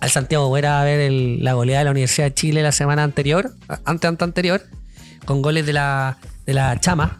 [0.00, 3.02] al Santiago Buera a ver el- la goleada de la Universidad de Chile la semana
[3.04, 3.50] anterior,
[3.84, 4.62] ante ante anterior,
[5.24, 6.16] con goles de la,
[6.46, 7.18] de la Chama,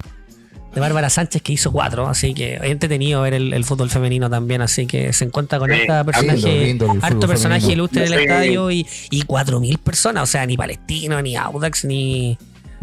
[0.74, 2.06] de Bárbara Sánchez, que hizo cuatro.
[2.08, 4.62] Así que es entretenido ver el, el fútbol femenino también.
[4.62, 7.72] Así que se encuentra con Sí, esta personaje, lindo, lindo el harto personaje femenino.
[7.84, 8.24] ilustre del Sí.
[8.24, 12.38] estadio y, y 4.000 personas, o sea, ni Palestino, ni Audax, ni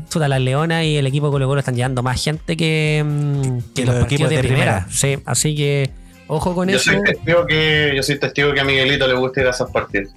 [0.10, 3.86] Chuta las Leonas y el equipo Colo Colo están llevando más gente que, mm, que
[3.86, 4.86] los los partidos equipos de, de primera.
[4.86, 4.88] primera.
[4.90, 5.90] Sí, así que
[6.28, 6.92] ojo con Yo eso.
[6.92, 10.12] soy, testigo que, yo soy testigo que a Miguelito le gusta ir a esos partidos.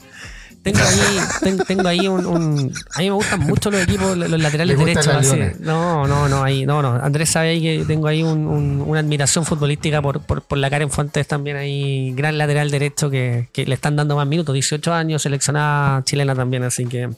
[0.63, 4.29] Tengo ahí, ten- tengo ahí un, un- A mí me gustan mucho los equipos, los
[4.41, 5.07] laterales derechos.
[5.09, 5.41] así.
[5.61, 6.91] No, no, no, ahí, no, no.
[6.97, 10.69] Andrés sabe ahí que tengo ahí un- un- una admiración futbolística por, por, por la
[10.69, 14.93] Karen Fuentes también ahí, gran lateral derecho que, que le están dando más minutos, 18
[14.93, 17.09] años, seleccionada chilena también, así que.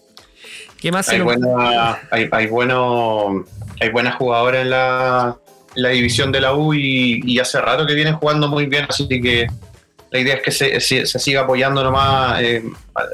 [0.81, 3.45] ¿Qué más se Hay, buena, hay, hay, bueno,
[3.81, 5.37] hay buenas jugadoras en la,
[5.75, 8.87] en la división de la U y, y hace rato que vienen jugando muy bien,
[8.89, 9.47] así que
[10.13, 12.63] la idea es que se, se, se siga apoyando nomás eh,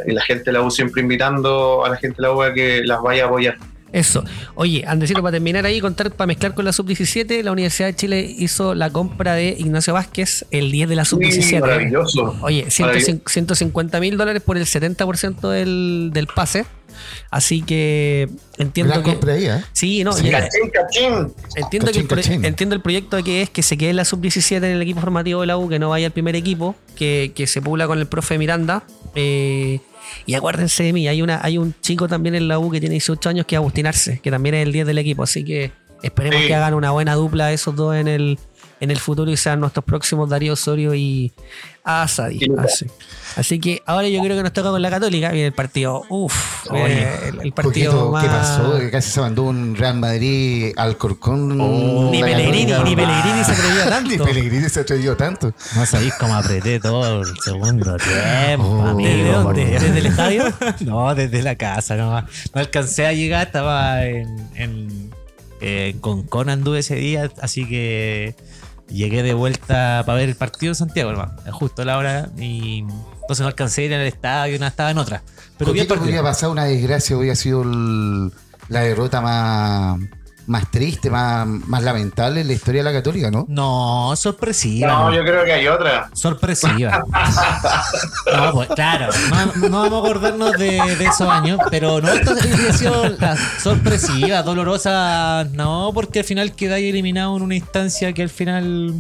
[0.07, 2.53] y la gente de la U siempre invitando a la gente de la U a
[2.53, 3.57] que las vaya a apoyar.
[3.92, 4.22] Eso.
[4.55, 8.20] Oye, Andresito, para terminar ahí, contar, para mezclar con la sub-17, la Universidad de Chile
[8.20, 11.61] hizo la compra de Ignacio Vázquez, el 10 de la Uy, sub-17.
[11.61, 12.36] maravilloso.
[12.42, 13.20] Oye, Maravilloso.
[13.26, 16.66] 150 mil dólares por el 70% del, del pase.
[17.30, 18.28] Así que
[18.59, 19.18] entiendo que.
[19.30, 19.62] ahí, ¿eh?
[19.72, 20.28] Sí, no, Sí.
[20.28, 21.32] y- Cachín, cachín.
[21.57, 24.64] entiendo, que el entiendo el proyecto que es que se quede en la sub-17 en
[24.64, 27.61] el equipo formativo de la U, que no vaya al primer equipo, que, que se
[27.62, 28.82] pula con el profe Miranda.
[29.14, 29.80] eh,
[30.24, 32.95] y acuérdense de mí, hay, una, hay un chico también en la U que tiene
[32.95, 35.22] 18 años que es Agustín Arce, que también es el 10 del equipo.
[35.22, 35.70] Así que
[36.03, 36.47] esperemos Sí.
[36.49, 38.39] que hagan una buena dupla esos dos en el,
[38.81, 41.33] en el futuro y sean nuestros próximos Darío Osorio y
[41.85, 42.41] Asadi.
[42.59, 42.87] Así.
[43.37, 45.31] Así que ahora yo creo que nos toca con la Católica.
[45.31, 46.05] Viene el partido.
[46.09, 48.24] Uf, Oye, el, el partido Poquito, más.
[48.24, 48.79] ¿Qué pasó?
[48.79, 51.59] Que casi se mandó un Real Madrid al Corcón.
[51.61, 54.24] Oh, Ni Pellegrini, ni Pellegrini se atrevió Ni tanto.
[54.24, 55.55] Pellegrini se atrevió tanto.
[55.76, 58.87] No sabéis cómo apreté todo el segundo tiempo, Oh.
[58.89, 59.09] amigo.
[59.09, 59.64] ¿Desde dónde?
[59.66, 60.45] ¿Desde el estadio?
[60.81, 62.24] no, desde la casa nomás.
[62.55, 65.11] No alcancé a llegar, estaba en, en,
[65.61, 68.35] eh, con Con anduve ese día, así que
[68.89, 71.32] llegué de vuelta para ver el partido en Santiago, hermano.
[71.53, 74.99] Justo a la hora y entonces no alcancé a ir al estadio, no estaba en
[74.99, 75.22] otra.
[75.59, 76.22] Pero bien partido.
[76.22, 78.32] pasar una desgracia, hubiera sido el-
[78.68, 79.99] la derrota más,
[80.49, 83.44] más triste, más, más lamentable en la historia de la Católica, ¿no?
[83.49, 84.88] No, sorpresiva.
[84.88, 86.09] No, yo creo que hay otra.
[86.14, 87.05] Sorpresiva.
[88.36, 89.09] no, pues claro,
[89.61, 92.09] no, no vamos a acordarnos de, de esos años, pero no,
[92.76, 98.28] sido la sorpresiva, dolorosa, no, porque al final quedáis eliminado en una instancia que al
[98.30, 98.94] final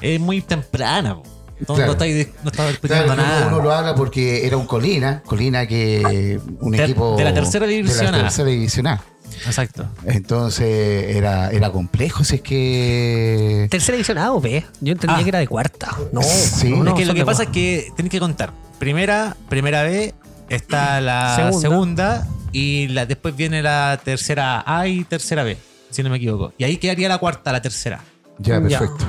[0.00, 1.16] es muy temprana.
[1.16, 1.22] po.
[1.68, 1.86] No, Claro.
[1.86, 3.46] no estáis no discutiendo uno, nada.
[3.46, 7.64] uno lo habla porque era un Colina, Colina que un De- equipo de la tercera
[7.64, 9.00] división de la tercera división A.
[9.46, 9.86] Exacto.
[10.06, 14.64] Entonces era, era complejo, si es que Tercera división A o B.
[14.80, 15.22] Yo entendía Ah.
[15.22, 15.96] que era de cuarta.
[16.12, 16.70] No, Sí.
[16.70, 18.52] no, es que lo que pasa es que tenéis que contar.
[18.78, 20.14] Primera, primera B,
[20.48, 21.60] está la Segunda.
[21.60, 25.56] segunda, y la, después viene la tercera A y tercera B,
[25.90, 26.52] si no me equivoco.
[26.58, 28.00] Y ahí quedaría la cuarta, la tercera.
[28.38, 28.78] ya, Ya.
[28.80, 29.04] perfecto.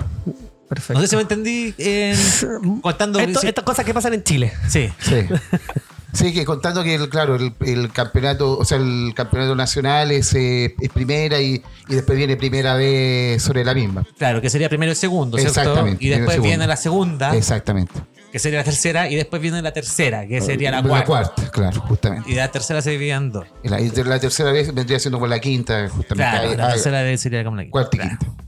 [0.70, 0.94] Perfecto.
[0.94, 2.18] No sé si me entendí en-
[2.82, 3.20] contando.
[3.20, 4.52] Esto- Estas cosas que pasan en Chile.
[4.68, 4.90] sí.
[5.00, 5.16] Sí.
[6.16, 10.34] Sí, que contando que, el, claro, el, el campeonato, o sea, el campeonato nacional es,
[10.34, 14.04] eh, es primera y, y después viene primera vez sobre la misma.
[14.18, 15.60] claro, que sería primero y segundo, ¿cierto?
[15.60, 17.94] Exactamente, Y después viene la segunda, Exactamente.
[18.32, 21.50] que sería la tercera, y después viene la tercera, que sería la cuarta.
[21.52, 22.32] claro, justamente.
[22.32, 23.46] Y la tercera se dividía en dos.
[23.64, 26.16] Y la, la tercera vez vendría siendo con la quinta, justamente.
[26.16, 27.72] Claro, Ahí- la ahí- tercera vez sería como la quinta.
[27.72, 28.18] cuarta y Claro.
[28.20, 28.45] quinta.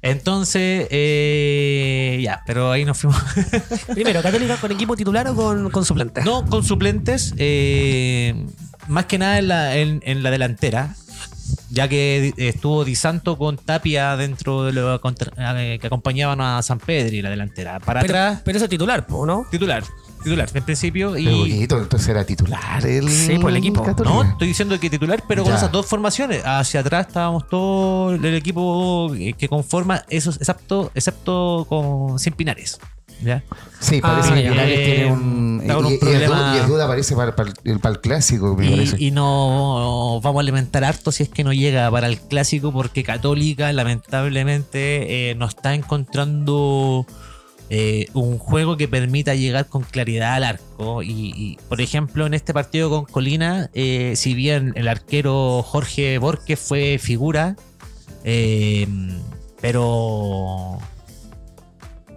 [0.00, 3.20] Entonces, eh, ya, pero ahí nos fuimos.
[3.94, 6.22] Primero, Católica con equipo titular o con, con suplente.
[6.22, 8.46] No, con suplentes, eh,
[8.86, 10.94] más que nada en la, en, en la delantera,
[11.70, 16.78] ya que estuvo Di Santo con Tapia dentro de lo eh, que acompañaban a San
[16.78, 17.80] Pedri, la delantera.
[17.80, 19.46] Para pero, atrás, pero eso es titular, ¿no?
[19.50, 19.82] titular,
[20.18, 21.12] titular, en principio.
[21.12, 23.82] Pero Y, poquito, entonces era titular el Sí, por el equipo.
[23.82, 24.14] Católica.
[24.14, 25.58] no, estoy diciendo que titular, pero con Ya.
[25.58, 26.42] esas dos formaciones.
[26.44, 32.78] Hacia atrás estábamos todo el equipo que conforma esos, excepto, excepto con sin Pinares.
[33.20, 33.42] ¿ya?
[33.80, 34.42] Sí, parece Ah, que.
[34.48, 35.20] Pinares Eh, tiene un.
[35.68, 38.70] un y, problema- duda, y es duda parece para, para el, para el clásico, me
[38.70, 38.94] parece.
[38.98, 42.70] Y, y no vamos a alimentar harto si es que no llega para el clásico,
[42.72, 47.06] porque Católica lamentablemente eh, no está encontrando
[47.70, 51.02] eh, un juego que permita llegar con claridad al arco.
[51.02, 56.18] Y, y, por ejemplo, en este partido con Colina, eh, si bien el arquero Jorge
[56.18, 57.56] Borges fue figura,
[58.24, 58.86] eh,
[59.60, 60.78] pero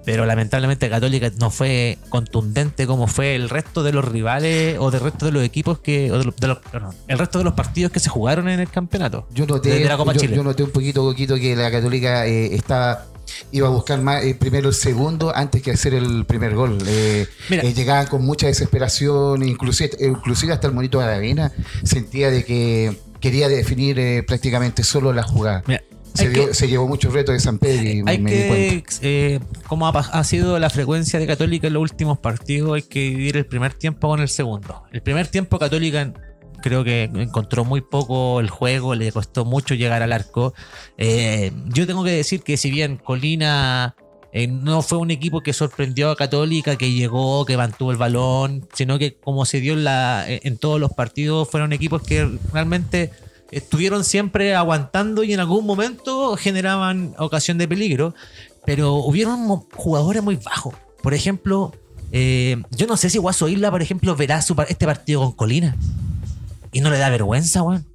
[0.03, 4.99] pero lamentablemente Católica no fue contundente como fue el resto de los rivales o del
[5.01, 7.53] resto de los equipos que o de los- de los- perdón, el resto de los
[7.53, 10.63] partidos que se jugaron en el campeonato Yo noté, la Copa yo, Chile yo noté
[10.63, 13.05] un poquito, Coquito, que la Católica eh, estaba
[13.51, 16.77] iba a buscar más eh, primero el segundo antes que hacer el primer gol.
[16.87, 21.51] Eh, eh, llegaban con mucha desesperación, inclusive, inclusive hasta el monito de Aravena
[21.83, 25.63] sentía de que quería definir eh, prácticamente solo la jugada.
[25.67, 25.83] Mira,
[26.13, 28.83] Se, hay dio- que- se llevó muchos retos de San Pedro y hay me di
[29.01, 32.99] eh, como ha, ha sido la frecuencia de Católica en los últimos partidos hay que
[32.99, 36.11] dividir el primer tiempo con el segundo el primer tiempo Católica
[36.61, 40.53] creo que encontró muy poco el juego, le costó mucho llegar al arco.
[40.97, 43.95] Eh, yo tengo que decir que si bien Colina
[44.33, 48.67] eh, no fue un equipo que sorprendió a Católica, que llegó, que mantuvo el balón,
[48.73, 53.11] sino que como se dio en, la, en todos los partidos, fueron equipos que realmente
[53.51, 58.15] estuvieron siempre aguantando y en algún momento generaban ocasión de peligro,
[58.65, 60.75] pero hubieron jugadores muy bajos.
[61.03, 61.73] Por ejemplo,
[62.13, 65.77] eh, yo no sé si Guaso Isla, por ejemplo, verá su este partido con Colina
[66.71, 67.85] y no le da vergüenza, weón.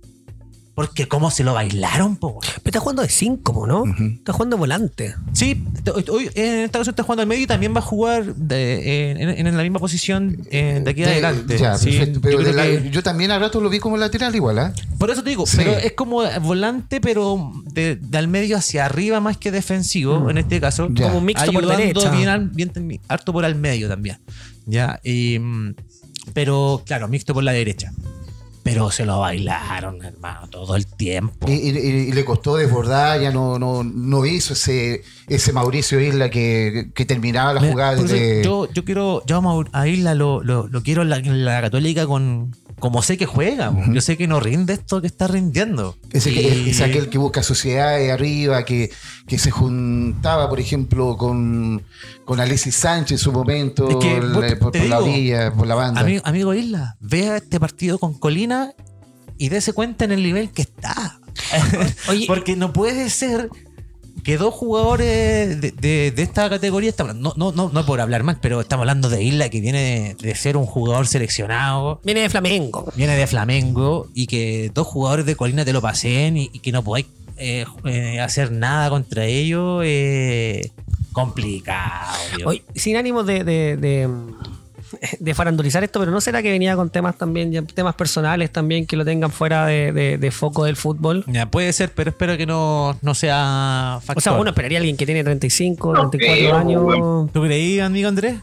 [0.74, 2.40] Porque cómo se lo bailaron, po, weón.
[2.42, 3.84] Pero está jugando de 5, ¿no?
[4.18, 5.14] Está jugando volante.
[5.32, 5.64] Sí,
[6.10, 9.16] hoy en esta ocasión está jugando al medio y también va a jugar de- en,
[9.30, 11.56] en- en la misma posición eh, de aquí De- adelante.
[11.56, 12.20] Ya, Sí, perfecto.
[12.20, 14.58] Pero yo creo de la- que- yo también a rato lo vi como lateral igual,
[14.58, 14.74] ¿ah?
[14.98, 15.56] por eso te digo, Sí.
[15.56, 20.36] pero es como volante, pero de, de al medio hacia arriba más que defensivo, en
[20.36, 20.88] este caso.
[20.90, 21.06] Ya.
[21.06, 22.10] Como un mixto por derecha.
[22.10, 22.70] bien, al- bien-
[23.08, 24.18] harto por al medio también.
[24.66, 25.74] Ya, y, mm,
[26.34, 27.92] pero claro, mixto por la derecha.
[28.72, 31.46] Pero se lo bailaron, hermano, todo el tiempo.
[31.48, 36.30] Y, y- y le costó desbordar, ya no, no, no hizo ese, ese Mauricio Isla
[36.30, 37.96] que, que terminaba la Mira, jugada
[38.44, 42.06] yo, yo quiero, yo a Isla lo, lo, lo quiero en la, en la católica
[42.06, 43.72] con como sé que juega.
[43.90, 45.96] Yo sé que no rinde esto que está rindiendo.
[46.12, 48.90] Y- es aquel que busca sociedades arriba, que,
[49.26, 51.82] que se juntaba, por ejemplo, con,
[52.24, 55.74] con Alexis Sánchez en su momento, Es que, la- vos- por, la orilla, por la
[55.74, 56.00] banda.
[56.00, 58.72] Amigo, amigo Isla, vea este partido con Colina
[59.38, 61.18] y dése cuenta en el nivel que está.
[62.08, 63.48] Oye, Porque no puede ser
[64.24, 68.22] que dos jugadores de, de- de esta categoría, estamos- no, no, no, no por hablar
[68.24, 72.00] mal, pero estamos hablando de Isla que viene de ser un jugador seleccionado.
[72.04, 72.86] viene de Flamengo.
[72.96, 76.72] viene de Flamengo y que dos jugadores de Colina te lo pasen y, y que
[76.72, 77.06] no podáis
[77.38, 80.70] eh, eh, hacer nada contra ellos, eh,
[81.12, 82.16] complicado.
[82.46, 84.08] Oye, sin ánimo de, de, de,
[85.20, 88.86] de farandulizar esto, pero ¿no será que venía con temas también, ya temas personales también
[88.86, 91.24] que lo tengan fuera de, de- de foco del fútbol?
[91.26, 94.16] Ya, puede ser, pero espero que no, no sea factor.
[94.18, 97.32] O sea, uno esperaría a alguien que tiene 35, No 34 creo, años.
[97.32, 98.36] ¿Tú creí, amigo Andrés?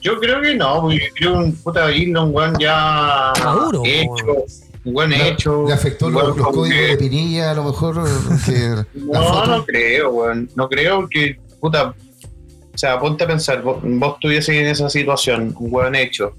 [0.00, 3.82] Yo creo que no, porque yo creo que un puta Isla, un weón ya Maduro,
[3.84, 4.44] hecho,
[4.84, 5.64] un buen hecho.
[5.68, 8.02] le afectó los, los como códigos que- de Pinilla, a lo mejor.
[8.94, 10.48] No, no creo, weón.
[10.56, 11.94] No creo que, puta.
[12.74, 16.34] O sea, ponte a pensar, vos, vos estuvieses en esa situación, un weón hecho.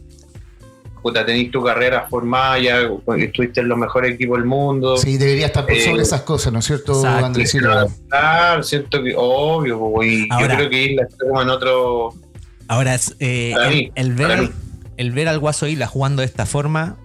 [1.01, 2.79] Puta, tenés tu carrera formada, ya
[3.17, 4.95] estuviste en los mejores equipos del mundo.
[4.97, 7.88] Sí, debería estar por Eh, sobre esas cosas, ¿no es cierto, exacto, Andrés Silva?
[8.09, 12.13] Claro, siento que, obvio, y Ahora- yo creo que Isla está como en otro.
[12.69, 14.53] Ahora, es, eh, Para el, mí, el ver, para al- mí.
[14.95, 16.95] el ver al Guaso Isla jugando de esta forma.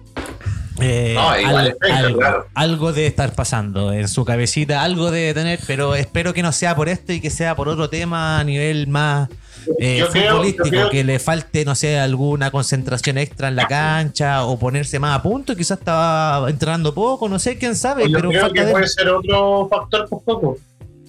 [0.81, 2.45] Eh, No, igual algo, claro.
[2.53, 6.75] algo debe estar pasando en su cabecita, algo debe tener, pero espero que no sea
[6.75, 9.29] por esto y que sea por otro tema a nivel más
[9.79, 14.45] eh, creo- futbolístico, creo- que le falte, no sé, alguna concentración extra en la cancha
[14.45, 18.29] o ponerse más a punto, quizás estaba entrenando poco, no sé, quién sabe, Yo pero
[18.29, 20.57] creo falta que de- puede ser otro factor por poco.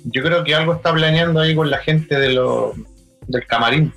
[0.05, 2.73] Yo creo que algo está planeando ahí con la gente de lo,
[3.29, 3.93] del camarín.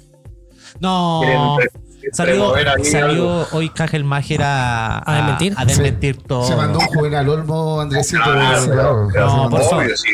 [0.79, 1.79] No, Quieren re-
[2.11, 5.53] salió, salió hoy Cajel Majer a, ¿A desmentir?
[5.57, 6.47] a desmentir todo.
[6.47, 8.21] Se mandó un juvenal Olmo, Andresito.
[8.23, 9.97] Claro, claro, pero- No, por obvio, favor.
[9.97, 10.09] sí.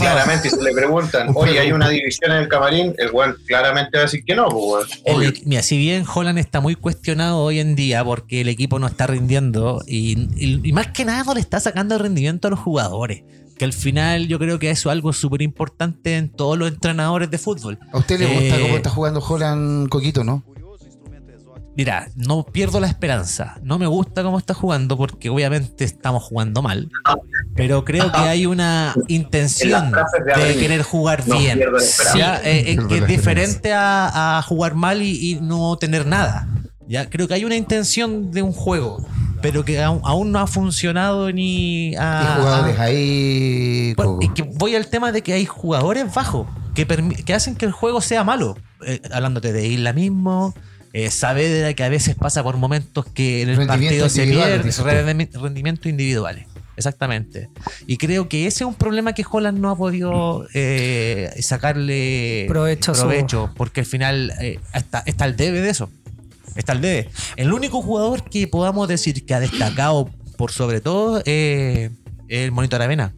[0.00, 3.98] Claramente, si le preguntan, Un oye, hay una división en el camarín, el weón claramente
[3.98, 4.86] va a decir que no, pues.
[5.04, 5.32] El- Obvio.
[5.44, 9.06] mira, si bien Holland está muy cuestionado hoy en día porque el equipo no está
[9.06, 12.60] rindiendo y, y- y más que nada no le está sacando el rendimiento a los
[12.60, 13.24] jugadores.
[13.58, 17.30] Que al final yo creo que eso es algo súper importante en todos los entrenadores
[17.30, 17.78] de fútbol.
[17.92, 20.42] ¿A usted le gusta Eh, cómo está jugando Holland Coquito, no?
[21.76, 23.58] Mira, no pierdo la esperanza.
[23.62, 26.88] No me gusta cómo está jugando porque obviamente estamos jugando mal.
[27.56, 31.60] Pero creo que hay una intención de querer jugar no bien.
[32.14, 36.48] Ya, eh, eh, que es diferente a, a jugar mal y, y no tener nada.
[36.86, 39.04] Ya creo que hay una intención de un juego,
[39.40, 43.94] pero que aún, aún no ha funcionado ni a, Hay jugadores ahí.
[43.96, 48.00] bueno, que voy al tema de que hay jugadores bajos que hacen que el juego
[48.00, 48.56] sea malo.
[48.86, 50.54] Eh, hablándote de Isla mismo,
[50.94, 54.62] eh, Saavedra, que a veces pasa por momentos que en el partido se pierde,
[55.34, 56.46] rendimientos individuales.
[56.76, 57.50] Exactamente.
[57.86, 62.92] Y creo que ese es un problema que Holland no ha podido eh, sacarle Provecho
[62.92, 65.90] provecho, porque al final eh, está, está el debe de eso.
[66.54, 67.10] Está el debe.
[67.34, 71.90] El único jugador que podamos decir que ha destacado por sobre todo eh,
[72.28, 73.12] es el Monitor Avena.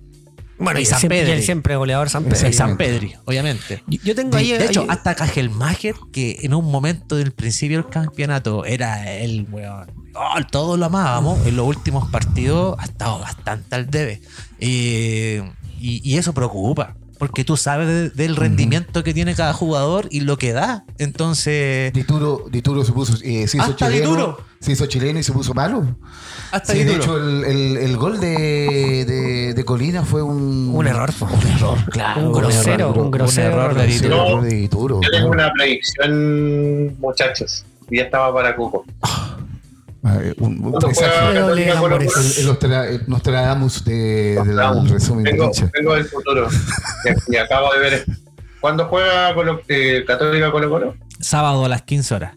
[0.58, 1.32] Bueno, Y y San siempre, Pedri.
[1.32, 2.46] y el siempre goleador San Pedro.
[2.48, 3.82] Sí, San Pedri, obviamente.
[3.86, 4.52] Yo, yo tengo De, ahí.
[4.52, 9.46] de hecho, ahí- hasta Cajelmacher, que en un momento del principio del campeonato era el
[9.50, 9.90] weón.
[10.14, 11.46] oh, todos lo amábamos.
[11.46, 14.22] En los últimos partidos ha estado bastante al debe.
[14.58, 15.42] Eh,
[15.78, 16.95] y, y eso preocupa.
[17.18, 20.84] Porque tú sabes de- del rendimiento que tiene cada jugador y lo que da.
[20.98, 24.40] Entonces, Dituro, Dituro se puso, eh, se hizo Hasta chileno, Dituro.
[24.60, 25.84] se hizo chileno y se puso malo.
[26.52, 30.70] hasta Sí, ahí de hecho el, el- el gol de, de- de Colina fue un
[30.74, 31.26] Un error, po.
[31.26, 32.26] Un error, claro.
[32.26, 34.26] Un grosero, error, un grosero error de Dituro.
[34.26, 35.00] error de Dituro.
[35.02, 37.64] Yo tengo una predicción, muchachos.
[37.90, 38.84] Y ya estaba para Cuco.
[40.08, 40.74] Eh, un- un.
[40.74, 41.68] El, el
[42.38, 45.70] el Nostradamus de, de la- del resumen de cancha.
[45.72, 46.48] vengo del futuro.
[47.28, 48.06] Y, acabo de ver.
[48.60, 50.94] ¿Cuándo juega Colo- eh, Católica Colo Colo?
[51.20, 52.34] Sábado a las 15 horas.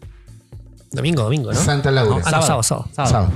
[0.90, 1.58] Domingo, domingo, ¿no?
[1.58, 2.22] Santa Laura.
[2.24, 2.88] Ah, no, sábado, sábado.
[2.92, 3.10] Sábado.
[3.12, 3.32] Sábado.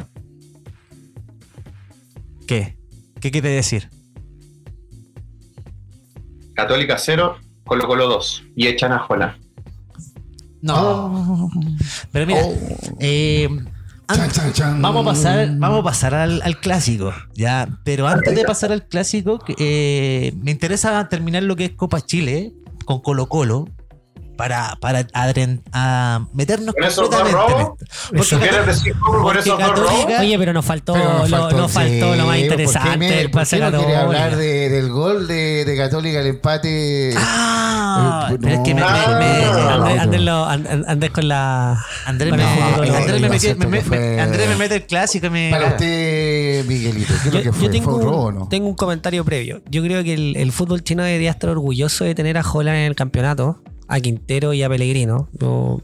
[2.46, 2.76] ¿Qué?
[3.20, 3.88] ¿Qué quiere decir?
[6.54, 8.44] Católica 0, Colo Colo 2.
[8.56, 9.38] Y echan a Jola.
[10.62, 11.50] No.
[12.12, 12.54] Pero mira, Oh.
[13.00, 13.48] eh,
[14.14, 14.82] Chan, chan, chan.
[14.82, 17.68] vamos a pasar, vamos a pasar al, al clásico, ya.
[17.84, 22.52] Pero antes de pasar al clásico, eh, me interesa terminar lo que es Copa Chile
[22.84, 23.68] con Colo Colo
[24.36, 30.20] para, para adren- a meternos ¿Con esos dos completamente robos?
[30.20, 32.40] Oye, pero nos faltó, Pero nos lo, faltó, nos faltó sí, lo más ¿por qué
[32.40, 34.02] interesante, me- el ¿Por pase qué no quiere Católica.
[34.24, 37.14] hablar de- del gol de, de Católica, el empate?
[37.16, 39.18] Ah, Eh, pero es que me, me- no.
[39.84, 41.12] me- Andrés, no.
[41.14, 41.84] Con la.
[42.06, 45.50] Andrés, me, no, no, yo mete el clásico y me.
[45.50, 47.68] Para usted, Miguelito, ¿qué es Yo, lo que yo fue?
[47.68, 48.48] tengo, ¿Fue un robo no?
[48.48, 49.62] tengo un comentario previo.
[49.70, 52.84] Yo creo que el, el fútbol chino debería estar orgulloso de tener a Holland en
[52.86, 55.28] el campeonato, a Quintero y a Pellegrino.
[55.38, 55.80] Yo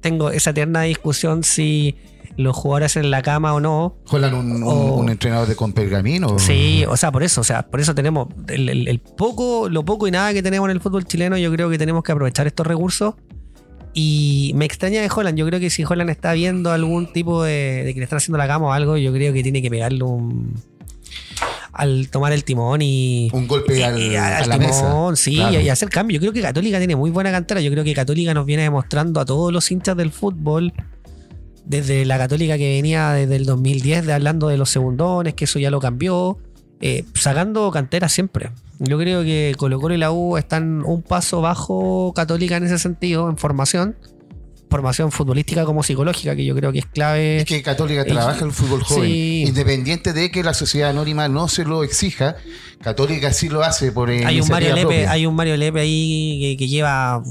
[0.00, 1.96] tengo esa eterna discusión si
[2.36, 3.96] los jugadores en la cama o no.
[4.06, 6.38] Jolan un, un- o- un entrenador de con pergamino.
[6.38, 9.84] Sí, o sea, por eso, o sea, por eso tenemos el, el- el poco, lo
[9.84, 12.46] poco y nada que tenemos en el fútbol chileno, yo creo que tenemos que aprovechar
[12.46, 13.14] estos recursos.
[13.94, 17.82] Y me extraña de Holland, yo creo que si Holland está viendo algún tipo de,
[17.84, 20.04] de que le están haciendo la cama o algo, yo creo que tiene que pegarle
[20.04, 20.54] un
[21.78, 25.16] al tomar el timón y, Un golpe al, y- y a la timón, mesa.
[25.16, 25.60] sí, Claro.
[25.60, 26.16] y hacer cambio.
[26.16, 27.60] Yo creo que Católica tiene muy buena cantera.
[27.60, 30.72] Yo creo que Católica nos viene demostrando a todos los hinchas del fútbol,
[31.64, 35.58] desde la Católica que venía desde el 2010, de hablando de los segundones, que eso
[35.58, 36.38] ya lo cambió,
[36.80, 38.50] eh, sacando cantera siempre.
[38.78, 42.78] Yo creo que Colo Colo y la U están un paso bajo Católica en ese
[42.78, 43.96] sentido, en formación.
[44.70, 47.38] Formación futbolística como psicológica, que yo creo que es clave.
[47.38, 49.04] Es que Católica Eh, trabaja el fútbol joven.
[49.10, 49.44] sí.
[49.46, 52.36] Independiente de que la sociedad anónima no se lo exija,
[52.82, 56.56] Católica sí lo hace por hay un Mario Lepe, hay un Mario Lepe ahí que,
[56.58, 57.22] que lleva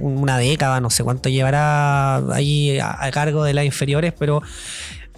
[0.00, 4.40] una década, no sé cuánto llevará ahí a, a cargo de las inferiores, pero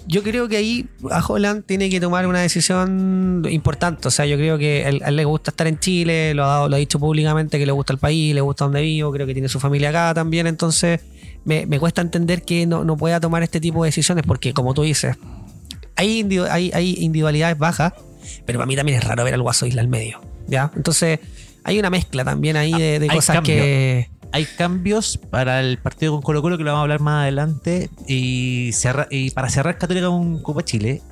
[0.06, 4.08] yo creo que ahí a Holland tiene que tomar una decisión importante.
[4.08, 6.48] O sea, yo creo que él, a él le gusta estar en Chile, lo ha,
[6.48, 9.26] dado- lo ha dicho públicamente que le gusta el país, le gusta donde vivo, creo
[9.26, 11.00] que tiene su familia acá también, entonces
[11.44, 14.74] me, me cuesta entender que no, no pueda tomar este tipo de decisiones porque, como
[14.74, 15.16] tú dices,
[15.96, 17.92] hay, individu- hay, hay individualidades bajas,
[18.46, 20.20] pero para mí también es raro ver al Guaso Isla al medio.
[20.46, 20.70] ¿ya?
[20.76, 21.20] Entonces,
[21.64, 23.54] hay una mezcla también ahí de, de cosas cambio.
[23.54, 24.10] que.
[24.32, 27.90] Hay cambios para el partido con Colo Colo que lo vamos a hablar más adelante.
[28.06, 31.02] Y, cerra- y para cerrar Católica con Copa Chile,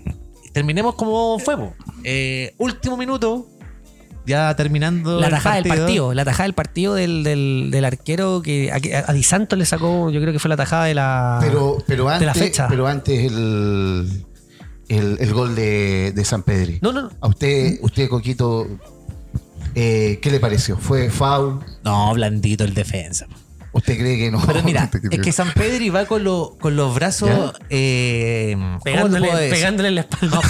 [0.52, 1.56] terminemos como fue.
[2.04, 3.48] Eh, último minuto,
[4.28, 5.18] ya terminando.
[5.18, 8.76] La el tajada del partido, la tajada del partido del, del, del arquero que a,
[9.10, 11.38] a Di Santos le sacó, yo creo que fue la tajada de la.
[11.40, 12.68] Pero, pero de la antes, fecha.
[12.68, 14.24] pero antes el,
[14.88, 16.78] el, el gol de, de San Pedri.
[16.82, 17.10] No, no, no.
[17.20, 18.68] A usted, usted Coquito,
[19.74, 20.76] eh, ¿qué le pareció?
[20.78, 21.60] ¿Fue foul?
[21.82, 23.26] No, blandito el defensa.
[23.78, 24.40] ¿Usted cree que no?
[24.46, 27.52] Pero mira, ¿Usted cree es que San Pedri va con, lo- con los brazos.
[27.70, 29.50] Eh, ¿Cómo Pegándole, decir?
[29.50, 30.40] pegándole en la espalda.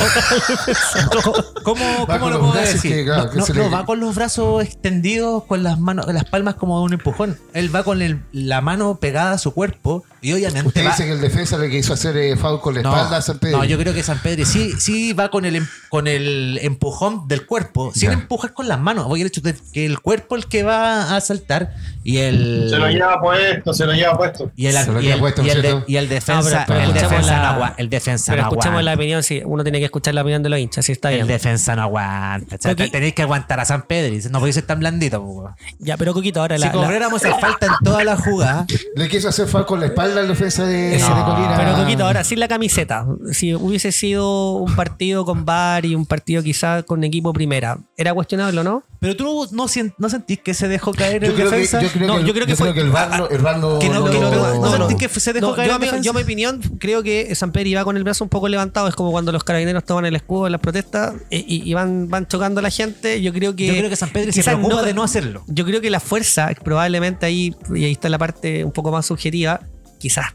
[1.64, 2.93] ¿Cómo, cómo lo puedo decir?
[2.93, 5.79] que, claro, no, que no, se no, le- va con los brazos extendidos, con las
[5.79, 7.39] manos, las palmas como un empujón.
[7.55, 11.05] Él va con el- la mano pegada a su cuerpo y obviamente Usted va- dice
[11.07, 13.55] que el defensa le quiso hacer eh, foul con la espalda a San Pedri.
[13.57, 17.29] no, yo creo que San Pedro sí, sí va con el, em- con el empujón
[17.29, 18.14] del cuerpo, sin Ya.
[18.14, 19.07] empujar con las manos.
[19.07, 22.68] Voy el hecho de que el cuerpo el que va a saltar y el.
[22.70, 24.51] Se lo lleva puesto, se lo lleva puesto.
[24.57, 25.85] y el, Se lo y lleva el- puesto, y el de- ¿cierto?
[25.89, 28.83] y el defensa, Ah, pero- pero el defensa la- no el defensa Pero no escuchemos
[28.83, 29.01] la aguanta.
[29.03, 31.23] opinión, sí, uno tiene que escuchar la opinión de los hinchas, sí está bien.
[31.23, 32.57] El defensa no aguanta.
[32.57, 34.14] O sea, tenéis que aguantar a San Pedro.
[34.31, 35.23] No podéis ser tan blandito.
[35.23, 35.51] po.
[35.79, 39.09] Ya, pero Coquito, ahora Si la, la- cobráramos esa falta en toda la jugada, Le
[39.09, 41.14] quiso hacer foul con la espalda al defensa de, Eso.
[41.14, 41.55] de Colina.
[41.57, 46.07] Pero Coquito, ahora sin la camiseta, si hubiese sido un partido con VAR y un
[46.07, 48.83] partido quizás con equipo primera, ¿era cuestionable o no?
[49.01, 51.81] pero tú no, sien- no sentís que se dejó caer Yo el creo, que, defensa.
[51.81, 52.91] yo creo No, que, yo creo que yo fue- creo que el
[53.30, 55.55] El VAR no, que no, no que no, lo- no sentís que se dejó No,
[55.57, 58.30] caer yo, mi, yo mi opinión creo que San Pedro iba con el brazo un
[58.30, 61.74] poco levantado, es como cuando los carabineros toman el escudo en las protestas y, y
[61.74, 63.20] van, van chocando a la gente.
[63.22, 63.66] Yo creo que.
[63.66, 65.44] Yo creo que San Pedro se preocupa de no hacerlo.
[65.46, 69.07] Yo creo que la fuerza, probablemente ahí, y ahí está la parte un poco más
[69.07, 69.61] subjetiva,
[69.99, 70.26] quizás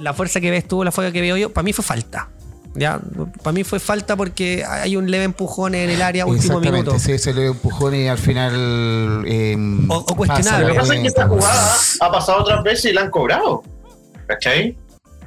[0.00, 2.28] la fuerza que ves tú, la fuerza que veo yo, para mí fue falta.
[2.74, 3.00] Ya,
[3.42, 6.98] para mí fue falta porque hay un leve empujón en el área último minuto.
[6.98, 9.24] sí, se le empujón y al final.
[9.26, 9.56] eh,
[9.88, 10.66] O- o pasa cuestionable.
[10.68, 13.62] Lo que pasa es que esta jugada ha pasado otras veces y la han cobrado.
[14.26, 14.76] ¿Cachai?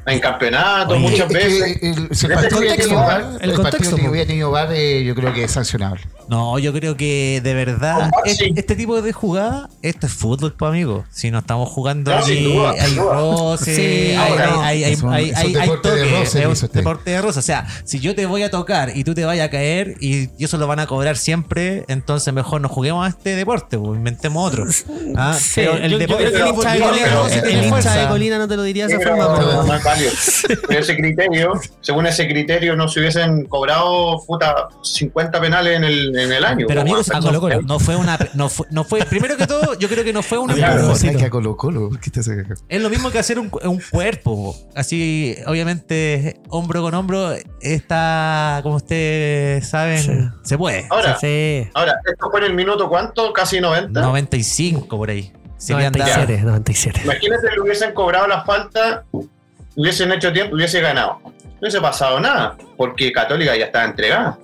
[0.08, 1.78] En campeonato, Oye, muchas veces.
[1.82, 2.08] el, el-
[2.58, 2.76] hubiera
[3.56, 6.02] contexto, el que hubiera tenido VAR, eh, yo creo que es sancionable.
[6.28, 8.54] No, yo creo que de verdad Con es- Maxi.
[8.56, 11.06] este tipo de jugada, esto es fútbol, pues amigo.
[11.12, 12.12] Si no estamos jugando
[12.44, 16.80] duda, sin hay roce, Sí, hay, hay, deporte de roce, es un dice usted.
[16.80, 17.40] deporte de roce.
[17.40, 20.30] O sea, si yo te voy a tocar y tú te vayas a caer y,
[20.44, 24.52] eso lo van a cobrar siempre, entonces mejor no juguemos a este deporte, pues, inventemos
[24.52, 24.66] otro.
[25.18, 26.54] Ah, Sí, pero el yo- deporte de Colina-
[27.94, 29.80] de no te lo diría de esa pero forma.
[29.96, 30.12] Válido.
[30.68, 36.18] Pero ese criterio, según ese criterio, no se hubiesen cobrado puta, 50 penales en el,
[36.18, 36.66] en el año.
[36.68, 37.24] Pero amigos, weón.
[37.24, 40.22] no, no fue una, no fue, no fue, primero que todo, yo creo que no
[40.24, 40.96] fue un Claro, empujón.
[40.98, 41.90] ¿Sabes que a Colo Colo?
[41.90, 44.56] ¿Por qué te hace- Es lo mismo que hacer un, un cuerpo.
[44.76, 50.12] Así, obviamente, hombro con hombro, está, como ustedes saben, Sí.
[50.44, 50.88] se puede.
[50.90, 53.32] Ahora, Sí, ahora, esto fue en el minuto cuánto?
[53.34, 54.02] Casi 90.
[54.02, 55.32] 95 por ahí.
[55.58, 56.12] Se le han dado.
[56.12, 57.02] 97, 97.
[57.06, 59.06] Imagínate que le hubiesen cobrado la falta,
[59.76, 61.20] hubiesen hecho tiempo, hubiese ganado.
[61.24, 64.38] No hubiese pasado nada, porque Católica ya estaba entregada.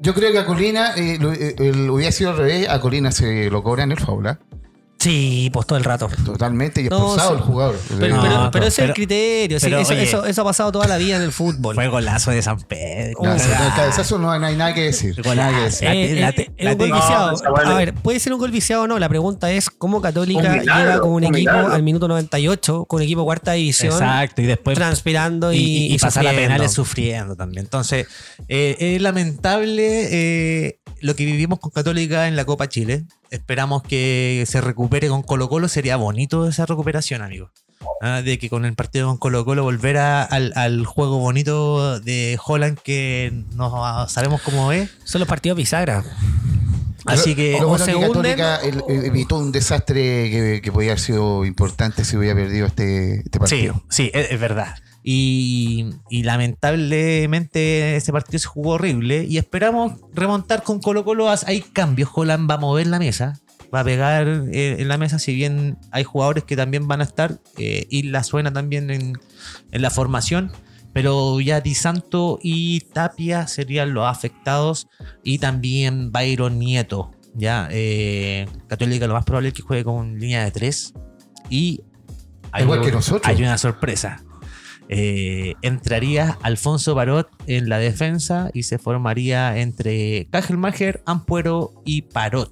[0.00, 3.62] Yo creo que a Colina, eh, eh, hubiera sido al revés, a Colina se lo
[3.62, 4.38] cobran el foul, ¿ah?
[5.04, 6.08] Sí, pues todo el rato.
[6.24, 7.36] Totalmente, y No, expulsado sí.
[7.36, 7.78] el jugador.
[8.00, 9.60] Pero, No, pero, no, pero ese es el pero- criterio.
[9.60, 10.02] sí, pero, eso, oye.
[10.02, 11.74] eso, eso ha pasado toda la vida en el fútbol.
[11.74, 13.18] Fue golazo de San Pedro.
[13.22, 15.14] No, no, el cabezazo no, no hay nada que decir.
[15.22, 15.34] Golazo.
[15.34, 15.88] Nada que decir.
[15.88, 17.32] Eh, La- eh, la- eh, un gol viciado.
[17.32, 17.76] No, A no.
[17.76, 18.98] ver, puede ser un gol viciado o no.
[18.98, 21.72] La pregunta es cómo Católica llega con un un equipo milagro.
[21.74, 25.94] al minuto 98, con un equipo cuarta división, Exacto, y después transpirando y, y, y,
[25.94, 27.64] y pasar a penales sufriendo también.
[27.64, 28.06] Entonces,
[28.48, 33.04] eh, es lamentable eh, lo que vivimos con Católica en la Copa Chile.
[33.30, 35.68] Esperamos que se recupere con Colo Colo.
[35.68, 37.50] Sería bonito esa recuperación, amigo.
[38.00, 42.00] Ah, de que con el partido con Colo Colo volver a- al, al juego bonito
[42.00, 44.90] de Holland que no sabemos cómo es.
[45.04, 46.04] Son los partidos bisagra.
[47.06, 50.92] Así que Lo bueno se que Católica el- el- evitó un desastre que, que podía
[50.92, 53.82] haber sido importante si hubiera perdido este, este Sí, partido.
[53.90, 54.76] sí, es, es verdad.
[55.06, 61.28] Y, y lamentablemente ese partido se jugó horrible y esperamos remontar con Colo Colo.
[61.46, 63.38] Hay cambios, Holland va a mover la mesa,
[63.72, 67.04] va a pegar eh, en la mesa, si bien hay jugadores que también van a
[67.04, 69.18] estar, eh, y la suena también en,
[69.72, 70.50] en la formación.
[70.94, 74.86] Pero ya Di Santo y Tapia serían los afectados
[75.24, 77.10] y también Byron Nieto.
[77.34, 80.94] Ya, eh, Católica lo más probable es que juegue con línea de tres
[81.50, 81.82] y
[82.56, 83.26] Igual que nosotros.
[83.26, 84.22] hay una sorpresa.
[84.88, 92.50] Eh, entraría Alfonso Parot en la defensa y se formaría entre Kajelmacher, Ampuero y Parot.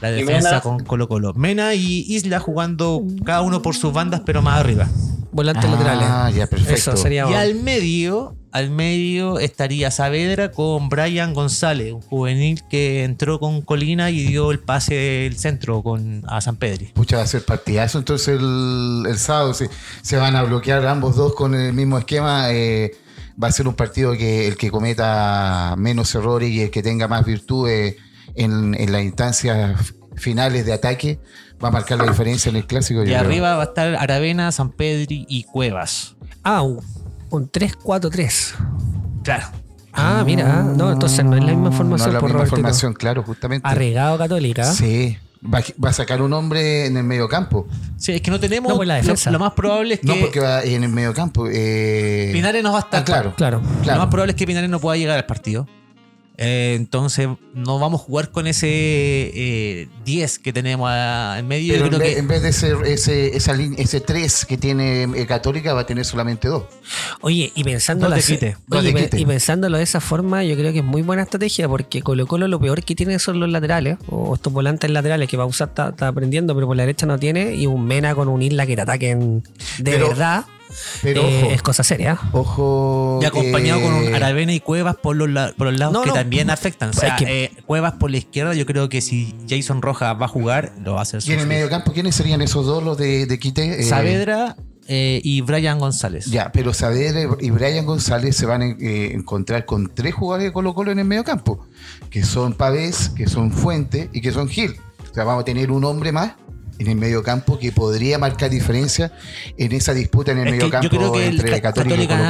[0.00, 1.32] La ¿Y defensa con Colo Colo.
[1.34, 4.86] Mena y Isla jugando cada uno por sus bandas, pero más arriba.
[5.32, 6.34] Volantes Ah, laterales.
[6.36, 6.74] ya, perfecto.
[6.74, 7.38] Eso sería Y bueno.
[7.40, 14.10] al medio, al medio estaría Saavedra con Brian González, un juvenil que entró con Colina
[14.10, 16.86] y dio el pase del centro con, a San Pedri.
[16.94, 17.98] Pucha, va a ser partidazo.
[17.98, 19.68] Entonces el, el sábado se,
[20.00, 22.50] se van a bloquear ambos dos con el mismo esquema.
[22.50, 22.92] eh,
[23.42, 27.08] va a ser un partido que el que cometa menos errores y el que tenga
[27.08, 27.96] más virtudes
[28.36, 31.20] en, en las instancias finales de ataque
[31.62, 33.02] va a marcar la diferencia en el clásico.
[33.02, 33.18] Y creo.
[33.20, 36.16] arriba va a estar Aravena, San Pedri y Cuevas.
[36.42, 36.62] Ah,
[37.30, 38.54] un, un 3-4-3.
[39.22, 39.46] Claro.
[39.92, 40.62] Ah, mira.
[40.62, 42.56] No, entonces no es la misma formación No es la por misma Robertito.
[42.56, 43.66] formación, claro, justamente.
[43.68, 44.64] Arriesgado Católica.
[44.64, 45.16] Sí.
[45.42, 47.66] Va, va a sacar un hombre en el medio campo.
[47.96, 48.68] Sí, es que no tenemos.
[48.68, 49.30] No, pues la lo- defensa.
[49.30, 51.46] Lo, más probable es que No, porque va en el medio campo.
[51.50, 53.00] Eh, Pinares no va a estar.
[53.00, 53.34] Ah, claro.
[53.36, 53.60] Claro.
[53.82, 53.98] claro.
[53.98, 55.66] Lo más probable es que Pinares no pueda llegar al partido.
[56.38, 61.72] Eh, entonces, no vamos a jugar con ese eh, 10 que tenemos a- en medio.
[61.72, 64.58] Pero Yo en creo vez, que en vez de ser ese, esa ese 3 que
[64.58, 66.64] tiene eh, Católica, va a tener solamente dos.
[67.22, 68.56] Oye, y pensándolo, de quite.
[68.70, 72.26] Oye, y pensándolo de esa forma, yo creo que es muy buena estrategia porque Colo
[72.26, 75.88] Colo lo peor que tiene son los laterales o estos volantes laterales que Bausat está,
[75.88, 78.76] está aprendiendo, pero por la derecha no tiene y un Mena con un Isla que
[78.76, 79.42] te ataquen
[79.78, 80.44] de Pero- verdad
[81.02, 82.18] Pero eh, ojo, es cosa seria.
[82.32, 83.18] ojo.
[83.22, 86.02] y acompañado eh, con un Aravena y Cuevas por los, la- por los lados No,
[86.02, 86.14] que no.
[86.14, 86.90] también afectan.
[86.90, 90.26] O sea, que- eh, Cuevas por la izquierda, yo creo que si Jason Rojas va
[90.26, 92.82] a jugar, lo va a hacer Y en el medio campo, ¿quiénes serían esos dos,
[92.82, 93.80] los de, de Quite?
[93.80, 94.56] Eh, Saavedra
[94.88, 96.26] eh, y Brian González.
[96.26, 100.52] Ya, pero Saavedra y Brian González se van a eh, encontrar con tres jugadores de
[100.52, 101.66] Colo Colo en el medio campo,
[102.10, 104.76] que son Pavés, que son Fuente y que son Gil.
[105.10, 106.32] O sea, vamos a tener un hombre más
[106.78, 109.12] en el medio campo que podría marcar diferencia
[109.56, 112.02] en esa disputa en el Es medio yo campo creo que el entre Ca- Católica,
[112.02, 112.24] y Colo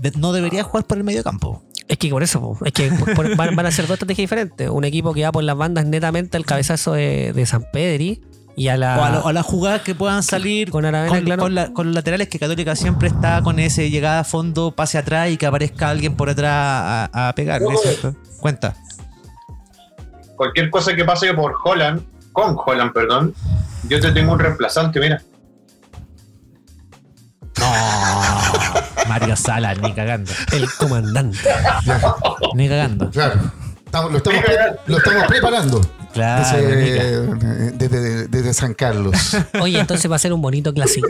[0.00, 0.12] Colo.
[0.18, 1.62] no debería jugar por el medio campo.
[1.88, 4.68] Es que por eso, es que por- por- van, van a ser dos estrategias diferentes.
[4.68, 8.20] Un equipo que va por las bandas netamente al cabezazo de, de San Pedri
[8.56, 8.98] Y a la.
[8.98, 11.42] O a, lo- a las jugadas que puedan salir Con Aravena, con, claro.
[11.44, 14.98] con la- con los laterales que Católica siempre está con ese llegada a fondo, pase
[14.98, 17.62] atrás y que aparezca alguien por atrás a, a pegar.
[17.62, 18.14] No, ¿cierto?
[18.40, 18.76] Cuenta.
[20.36, 22.02] Cualquier cosa que pase por Holland,
[22.32, 23.34] con Holland, perdón,
[23.88, 25.22] yo te tengo un reemplazante, mira.
[29.08, 30.30] Mario Salas, ni cagando.
[30.52, 31.38] El comandante.
[32.54, 33.10] Ni cagando.
[33.10, 33.40] Claro.
[33.84, 34.56] Estamos- lo, estamos pre-
[34.86, 35.80] lo estamos preparando.
[36.12, 39.14] Claro, Desde, desde- desde San Carlos.
[39.60, 41.08] Oye, entonces va a ser un bonito clásico.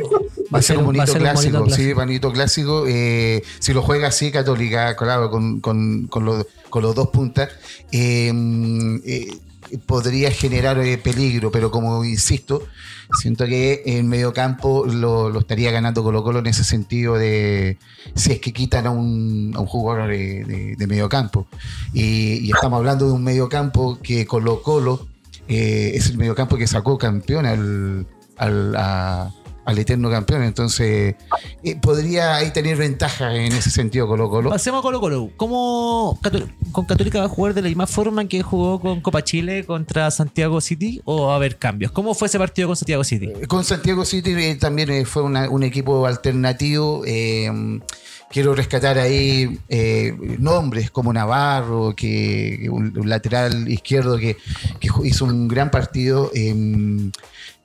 [0.54, 2.84] Va a ser un bonito clásico, sí, bonito clásico.
[2.86, 7.48] Eh, si lo juega así, Católica, claro, con, con- con los, con los dos puntas,
[7.92, 8.32] eh,
[9.04, 9.28] eh,
[9.86, 12.62] podría generar eh, peligro, pero como insisto,
[13.20, 17.78] siento que en medio campo lo, estaría ganando Colo Colo en ese sentido de
[18.14, 21.46] si es que quitan a un, a un jugador de, de- medio campo.
[21.92, 25.06] Y, estamos hablando de un medio campo que Colo Colo
[25.48, 28.06] eh, es el medio campo que sacó campeón al,
[28.36, 28.76] al,
[29.68, 30.42] al eterno campeón.
[30.44, 31.14] Entonces,
[31.62, 34.48] eh, podría ahí tener ventaja en ese sentido Colo Colo.
[34.48, 35.30] Pasemos a Colo Colo.
[35.36, 36.18] ¿Cómo
[36.72, 40.10] con Católica va a jugar de la misma forma que jugó con Copa Chile contra
[40.10, 41.92] Santiago City o va a haber cambios?
[41.92, 43.30] ¿Cómo fue ese partido con Santiago City?
[43.46, 47.02] Con Santiago City eh, también eh, fue una- un equipo alternativo.
[47.06, 47.80] eh,
[48.30, 54.36] quiero rescatar ahí eh, nombres como Navarro, que un, un lateral izquierdo que,
[55.04, 56.30] hizo un gran partido.
[56.34, 56.54] eh,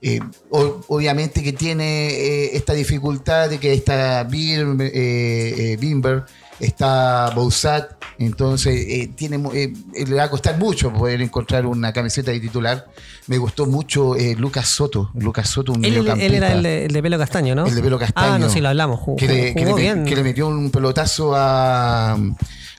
[0.06, 6.26] eh, obviamente que tiene eh, esta dificultad de que está eh, Bimber,
[6.60, 12.86] está Bouzat, entonces tiene, le va a costar mucho poder encontrar una camiseta de titular.
[13.28, 17.02] Me gustó mucho Lucas Soto, Lucas Soto, un Él, él era el de, el de
[17.02, 17.66] pelo castaño, ¿no?
[17.66, 18.34] El de pelo castaño.
[18.34, 19.00] Ah, no, sí, lo hablamos.
[19.00, 20.04] Jugó, que, le, jugó bien.
[20.04, 22.18] que le metió un pelotazo a,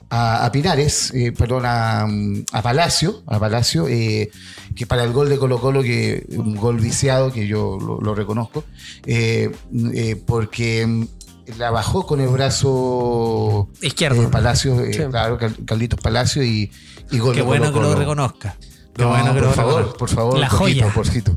[0.09, 2.03] a, a Pinares, eh, perdón, a,
[2.51, 4.29] a Palacio, a Palacio, eh,
[4.75, 8.15] que para el gol de Colo Colo, que un gol viciado, que yo lo, lo
[8.15, 8.63] reconozco,
[9.05, 9.51] eh,
[9.93, 11.07] eh, porque mm,
[11.57, 14.29] la bajó con el brazo Izquierdo.
[14.31, 14.99] Palacio, Sí.
[15.09, 16.71] claro, Cal- Carlitos Palacio y,
[17.11, 17.93] y gol Qué de bueno que Colo-Colo.
[17.93, 18.55] lo reconozca.
[18.97, 20.87] No, bueno por favor, por favor, La joya.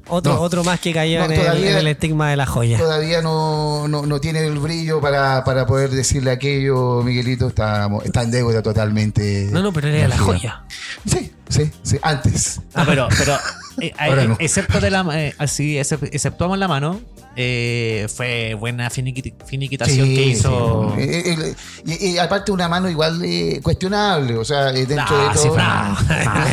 [0.08, 0.40] Otro, No.
[0.40, 2.78] otro más que cayó No, en, el, todavía- en el estigma de la joya.
[2.78, 7.48] Todavía no, no, no tiene el brillo para, para poder decirle aquello, Miguelito.
[7.48, 9.48] Está, está en deuda totalmente.
[9.50, 10.62] No, no, pero era la joya.
[11.04, 12.60] Sí, sí, sí, antes.
[12.76, 13.36] No, pero, pero
[13.80, 14.36] eh, Ahora eh, no.
[14.38, 17.00] excepto de la eh, así, excep- exceptuamos la mano,
[17.40, 20.92] eh, fue buena finiquit- finiquitación Sí, que hizo.
[20.98, 21.54] sí.
[21.86, 23.22] Y, y aparte una mano igual
[23.62, 25.54] cuestionable, o sea, dentro Ah, de sí, todo.
[25.54, 25.96] Fran.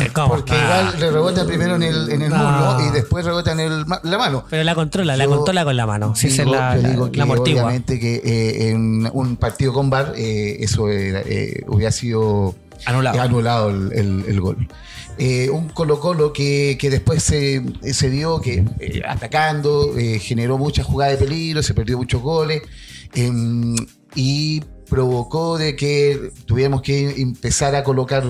[0.12, 0.28] ¿Cómo?
[0.28, 0.62] Porque Ah.
[0.90, 4.18] igual le rebota primero en el, en el muslo y después rebota en el, la
[4.18, 4.44] mano.
[4.48, 6.14] Pero la controla, la controla con la mano.
[6.14, 7.62] Sí, se digo- la, yo la, digo que la amortigua.
[7.64, 11.22] obviamente que en un partido con eh, eso era,
[11.66, 13.16] hubiera sido Anulado.
[13.16, 14.68] eh, anulado el, gol.
[15.18, 20.86] Eh, un Colo Colo que, que después se, se vio que eh, atacando, generó muchas
[20.86, 22.62] jugadas de peligro, se perdió muchos goles
[23.14, 23.74] em,
[24.14, 28.24] y provocó de que tuviéramos que empezar a colocar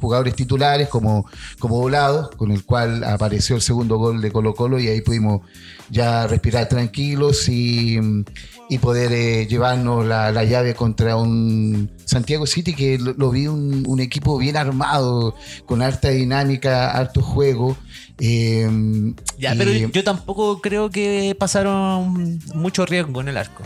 [0.00, 1.26] jugadores titulares como,
[1.60, 5.42] como volados, con el cual apareció el segundo gol de Colo Colo y ahí pudimos
[5.88, 8.00] ya respirar tranquilos y,
[8.68, 13.46] y poder eh, llevarnos la, la llave contra un Santiago City que lo, lo vi
[13.46, 15.34] un, un equipo bien armado,
[15.66, 17.76] con harta dinámica, harto juego.
[18.18, 18.68] eh,
[19.38, 23.62] Ya, y- pero yo tampoco creo que pasaron mucho riesgo en el arco.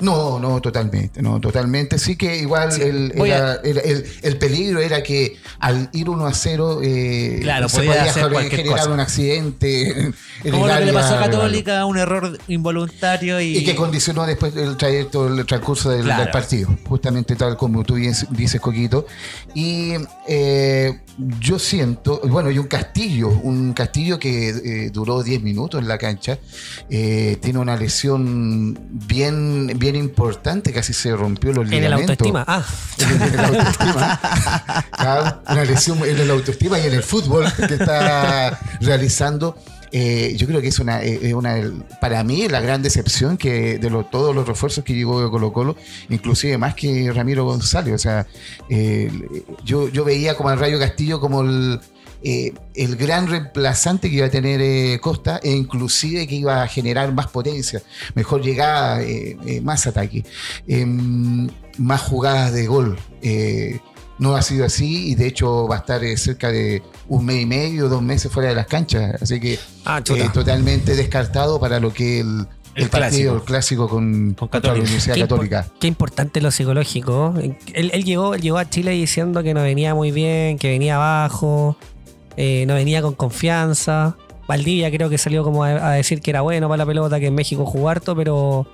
[0.00, 1.98] No, no, totalmente, no, totalmente.
[1.98, 6.32] Sí que igual Sí, el, el, el- el peligro era que al ir 1 a
[6.32, 8.90] 0 eh, Claro, se podía podía generar cosa.
[8.90, 9.90] un accidente.
[10.44, 11.18] en Como lo que le pasó a.
[11.20, 13.58] Católica, un error involuntario y.
[13.58, 16.22] Y que condicionó después el trayecto, el transcurso del, Claro.
[16.22, 19.06] del partido, justamente tal como tú dices, Coquito.
[19.54, 19.94] Y
[20.28, 21.00] eh,
[21.40, 25.98] yo siento, bueno, y un castillo, un castillo que eh, duró 10 minutos en la
[25.98, 26.38] cancha,
[26.88, 28.78] eh, tiene una lesión
[29.08, 32.26] bien, bien importante, casi se rompió los En el ligamentos.
[32.26, 32.44] autoestima.
[32.46, 32.64] Ah,
[32.98, 35.42] En el, en el autoestima.
[35.50, 39.56] Una lesión en el autoestima y en el fútbol que está realizando.
[39.90, 41.56] Eh, yo creo que es una, eh, es una,
[41.98, 45.50] para mí, la gran decepción que de lo- todos los refuerzos que llegó de Colo
[45.50, 45.76] Colo,
[46.10, 47.94] inclusive más que Ramiro González.
[47.94, 48.26] O sea,
[48.68, 49.10] eh,
[49.64, 51.80] yo, yo veía como al Rayo Castillo como el,
[52.22, 56.66] eh, el gran reemplazante que iba a tener eh, Costa e inclusive que iba a
[56.68, 57.80] generar más potencia,
[58.14, 60.24] mejor llegada, eh, más ataque,
[60.66, 61.48] em,
[61.78, 62.98] más jugadas de gol.
[64.18, 67.46] No ha sido así y de hecho va a estar cerca de un mes y
[67.46, 69.22] medio, dos meses fuera de las canchas.
[69.22, 73.36] Así que Ah, totalmente descartado para lo que el, el, El partido, clásico.
[73.36, 74.72] el clásico con, la.
[74.72, 75.68] Universidad qué, Católica.
[75.78, 77.34] qué importante lo psicológico.
[77.40, 80.96] Él, él llegó, él llegó a Chile diciendo que no venía muy bien, que venía
[80.96, 81.76] abajo,
[82.40, 84.16] eh, no venía con confianza.
[84.46, 87.26] Valdivia creo que salió como a, a decir que era bueno para la pelota, que
[87.26, 88.66] en México jugó harto, pero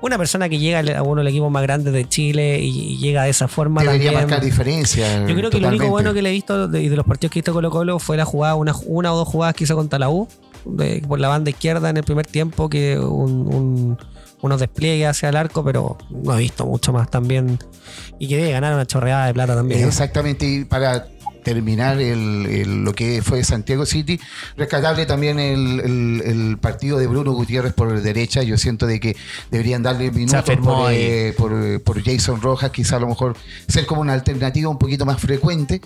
[0.00, 2.98] una persona que llega a uno de los equipos más grandes de Chile y, y
[2.98, 5.26] llega de esa forma Debería también- marcar diferencia.
[5.26, 7.40] Yo creo que lo único bueno que le he visto de, de los partidos que
[7.40, 10.08] hizo Colo Colo fue la jugada, una, una o dos jugadas que hizo contra la
[10.08, 10.28] U,
[10.64, 13.98] de- por la banda izquierda en el primer tiempo, que un- un-
[14.40, 17.58] unos despliegues hacia el arco, pero no he visto mucho más también.
[18.20, 19.80] Y que debe ganar una chorreada de plata también.
[19.82, 19.88] ¿no?
[19.88, 21.08] Exactamente, y para
[21.52, 24.20] terminar el- el- lo que fue Santiago City,
[24.56, 28.42] rescatable también el, partido de Bruno Gutiérrez por derecha.
[28.42, 29.16] Yo siento de que
[29.50, 33.34] deberían darle minutos por, eh, por, por Jason Rojas, quizá a lo mejor
[33.66, 35.80] ser como una alternativa un poquito más frecuente.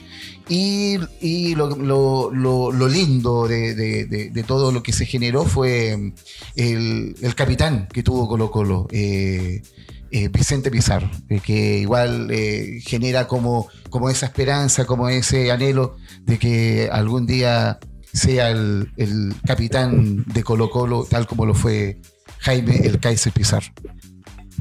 [0.48, 5.06] Y, y lo, lo- lo- lo lindo de, de- de- de todo lo que se
[5.06, 6.12] generó fue
[6.56, 8.88] el, el capitán que tuvo Colo Colo.
[8.90, 9.62] eh,
[10.12, 15.96] eh, Vicente Pizarro, eh, que igual eh, genera como, como esa esperanza, como ese anhelo
[16.20, 17.78] de que algún día
[18.12, 21.98] sea el, el capitán de Colo Colo, tal como lo fue
[22.40, 23.72] Jaime el Kaiser Pizarro.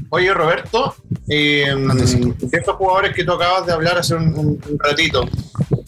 [0.08, 0.94] Oye, Roberto,
[1.28, 5.28] eh, de estos jugadores que tú acabas de hablar hace un, ratito,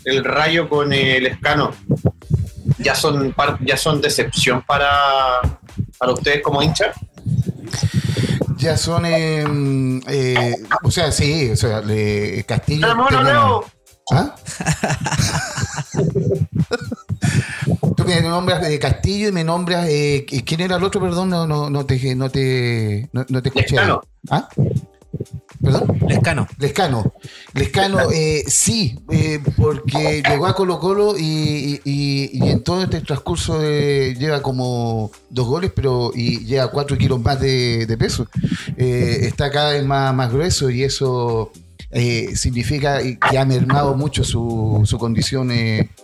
[0.04, 1.70] el Rayo con el Escano,
[2.78, 5.40] ¿ya son, ya son decepción para,
[5.98, 6.96] para ustedes como hinchas?
[8.64, 9.44] Ya son, eh,
[10.08, 12.86] eh, o sea, sí, o sea, le- Castillo.
[14.10, 14.34] ¿Ah?
[17.94, 19.84] Tú me nombras de Castillo y me nombras.
[19.90, 20.98] eh, ¿Quién era el otro?
[20.98, 23.76] Perdón, no, no, no te, no te, no, no te escuché.
[24.30, 24.48] ¿Ah?
[25.62, 25.98] ¿Perdón?
[26.08, 26.46] Lescano.
[26.58, 27.12] Lescano.
[27.54, 33.00] Lescano, eh, sí, eh, porque llegó a Colo Colo y, y- y en todo este
[33.00, 38.28] transcurso de- lleva como dos goles, pero y lleva cuatro kilos más de, de peso.
[38.76, 41.50] Eh, está cada vez más, más grueso y eso
[41.90, 45.50] eh, significa que ha mermado mucho su, su condición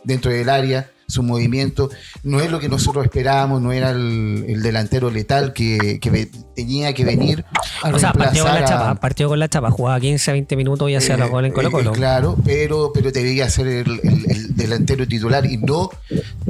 [0.05, 1.91] dentro del área su movimiento,
[2.23, 5.99] no es lo que nosotros esperábamos, no era el, el delantero letal que,
[6.55, 7.45] tenía que venir
[7.83, 10.35] a O sea, partió con la a- chapa, partió con la chapa, jugaba 15 a
[10.35, 11.93] 20 minutos y hacía eh, los goles en Colo eh, Colo.
[11.93, 15.91] claro, pero, pero debería ser el, el- el delantero titular y no,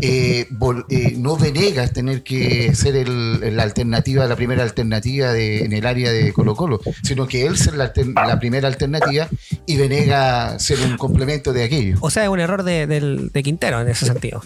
[0.01, 5.65] eh, vol- eh, no Venegas tener que ser el- la alternativa, la primera alternativa de-
[5.65, 9.29] en el área de Colo Colo, sino que él ser la, la primera alternativa
[9.67, 11.99] y Venegas ser un complemento de aquello.
[12.01, 14.43] O sea, es un error de, del- de Quintero en ese sentido.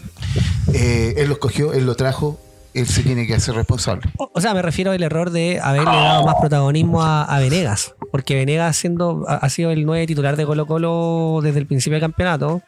[0.72, 2.38] Eh, él lo escogió, él lo trajo,
[2.74, 4.10] él se tiene que hacer responsable.
[4.18, 7.94] O sea, me refiero al error de haberle dado más protagonismo a, a Venegas.
[8.10, 12.02] Porque Venegas siendo, ha, sido el 9 titular de Colo Colo desde el principio del
[12.02, 12.62] campeonato.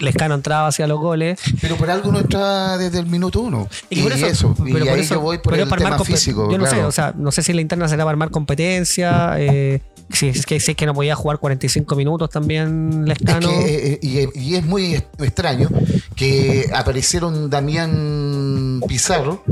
[0.00, 1.40] Lescano entraba hacia los goles.
[1.60, 3.68] Pero por algo no está desde el minuto uno.
[3.88, 6.50] Y, por eso, eso, y por ahí eso- yo voy por el tema físico.
[6.50, 9.34] Yo no sé, o sea, no sé si la interna será para armar competencia.
[9.38, 9.80] eh,
[10.10, 13.48] si, es que, es que no podía jugar 45 minutos también Es Lescano.
[13.48, 15.68] que, eh, y, y es muy extraño
[16.14, 19.42] que aparecieron Damián Pizarro,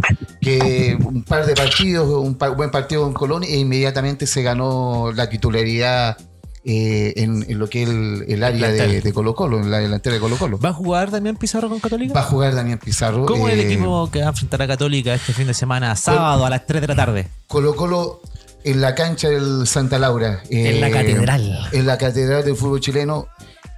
[0.40, 5.28] que un par de partidos, un buen partido en Colón, e inmediatamente se ganó la
[5.28, 6.16] titularidad
[6.64, 10.14] eh, en, en lo que es el, el área de, Colo Colo, en la delantera
[10.14, 10.58] de Colo Colo.
[10.60, 12.14] ¿Va a jugar Damián Pizarro con Católica?
[12.14, 13.26] Va a jugar Damián Pizarro.
[13.26, 15.96] ¿Cómo es el eh, equipo que va a enfrentar a Católica este fin de semana,
[15.96, 17.28] sábado a las 3 de la tarde?
[17.48, 18.22] Colo Colo
[18.64, 20.42] en la cancha del Santa Laura.
[20.50, 21.68] En la eh, catedral.
[21.72, 23.28] En la catedral del fútbol chileno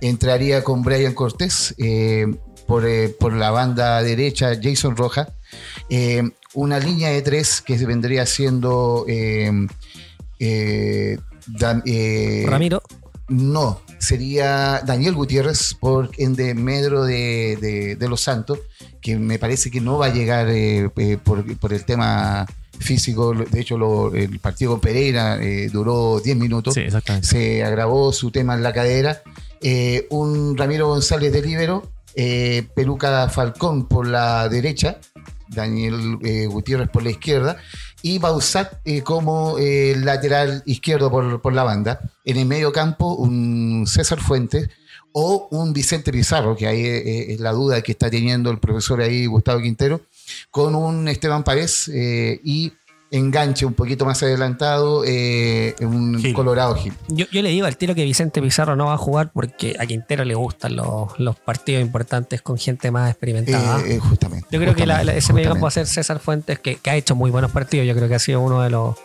[0.01, 2.27] entraría con Brian Cortés eh,
[2.67, 5.29] por, eh, por la banda derecha Jason Roja.
[6.55, 9.05] una línea de tres que se vendría siendo
[11.47, 11.83] Dan-
[12.47, 12.83] Ramiro.
[13.29, 18.59] no, sería Daniel Gutiérrez por en de Medro de, de- de Los Santos,
[19.01, 20.49] que me parece que no va a llegar
[21.25, 22.47] por, por el tema
[22.85, 23.33] físico.
[23.35, 26.75] De hecho, lo- el partido con Pereira eh, duró 10 minutos.
[26.75, 26.83] Sí.
[27.23, 29.23] Se agravó su tema en la cadera.
[29.61, 34.99] Eh, un Ramiro González de Libero, eh, Peluca Falcón por la derecha,
[35.49, 37.57] Daniel eh, Gutiérrez por la izquierda
[38.03, 38.75] y Bausat
[39.05, 42.01] como lateral izquierdo por, por la banda.
[42.25, 44.69] En el medio campo, un César Fuentes
[45.13, 49.27] o un Vicente Pizarro, que ahí es la duda que está teniendo el profesor ahí,
[49.27, 50.03] Gustavo Quintero,
[50.51, 52.73] con un Esteban Párez eh, y
[53.11, 56.35] enganche un poquito más adelantado, eh, un Gil.
[56.35, 56.93] Colorado Gil.
[57.09, 59.87] Yo, yo le digo al tiro que Vicente Pizarro no va a jugar porque a
[59.87, 63.81] Quintero le gustan los, los partidos importantes con gente más experimentada.
[63.83, 64.49] Eh, eh, justamente.
[64.51, 66.91] yo creo que la- la- ese medio campo va a ser César Fuentes, que, que
[66.91, 67.87] ha hecho muy buenos partidos.
[67.87, 68.97] Yo creo que ha sido uno de los.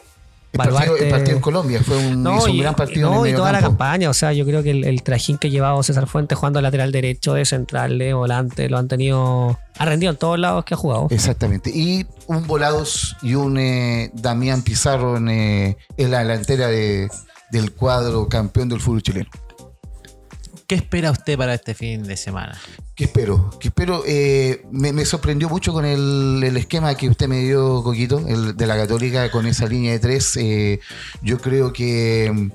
[0.51, 3.09] El partido, el baluartes- partido en Colombia fue un, No, hizo un y, gran partido
[3.09, 4.09] no, en el y medio toda la campaña.
[4.09, 6.91] O sea, yo creo que el, el trajín que ha llevado César Fuentes jugando lateral
[6.91, 9.59] derecho, de central, de volante, lo han tenido.
[9.77, 11.07] Ha rendido en todos lados que ha jugado.
[11.11, 11.69] Exactamente.
[11.73, 17.09] Y un Volados y un eh, Damián Pizarro en, eh, en la delantera de-
[17.51, 19.29] del cuadro campeón del fútbol chileno.
[20.67, 22.59] ¿Qué espera usted para este fin de semana?
[22.99, 23.49] ¿Qué espero?
[23.61, 24.03] ¿Qué espero?
[24.05, 28.67] Eh, me, sorprendió mucho con el, el esquema que usted me dio, Coquito, el de
[28.67, 30.35] la Católica, con esa línea de tres.
[30.35, 30.81] Eh,
[31.21, 32.51] yo creo que mm,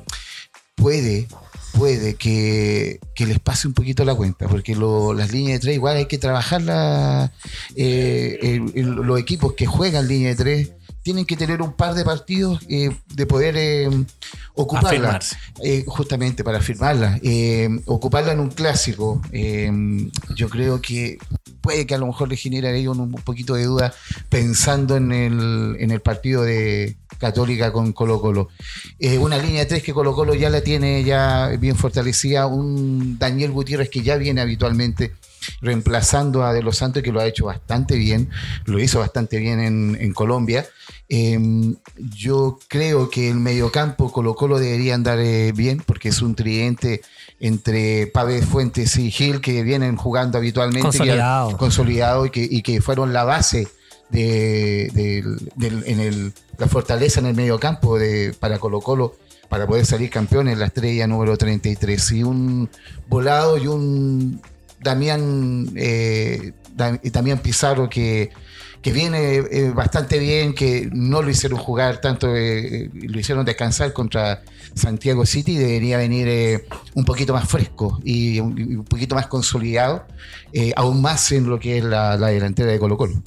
[0.75, 1.29] puede,
[1.73, 5.75] puede que, que les pase un poquito la cuenta, porque lo- las líneas de tres
[5.77, 7.31] igual hay que trabajarlas.
[7.75, 10.71] eh, el- el- los equipos que juegan línea de tres
[11.05, 13.91] tienen que tener un par de partidos eh, de poder eh,
[14.55, 15.21] ocuparla.
[15.63, 17.21] Eh, justamente para firmarla,
[17.85, 19.21] ocuparla en un clásico,
[20.35, 21.19] yo creo que
[21.61, 23.95] puede que a lo mejor le genere a ellos un, un poquito de duda
[24.31, 28.49] pensando en el, en el partido de Católica con Colo Colo.
[29.21, 33.53] Una línea de tres que Colo Colo ya la tiene ya bien fortalecida, un Daniel
[33.53, 35.13] Gutiérrez que ya viene habitualmente
[35.61, 38.31] reemplazando a De Los Santos que lo ha hecho bastante bien,
[38.65, 40.67] lo hizo bastante bien en, en Colombia.
[41.09, 41.39] Eh,
[41.97, 47.03] yo creo que el mediocampo Colo Colo debería andar eh, bien porque es un tridente
[47.41, 51.49] entre Pávez Fuentes y Gil que vienen jugando habitualmente Consolidado.
[51.51, 53.69] que- consolidado y que, y que fueron la base
[54.11, 54.87] de,
[55.61, 59.17] en el, la fortaleza en el mediocampo de, para Colo Colo
[59.49, 62.69] para poder salir campeón en la estrella número 33 y un
[63.09, 64.41] volado y un
[64.85, 68.31] Damián eh, Damián Pizarro que,
[68.83, 73.45] que viene eh, bastante bien, que no lo hicieron jugar tanto, eh, eh, lo hicieron
[73.45, 74.43] descansar contra
[74.75, 79.15] Santiago City y debería venir eh, un poquito más fresco y un, y un poquito
[79.15, 80.05] más consolidado,
[80.77, 83.23] aún más en lo que es la, la delantera de Colo Colo.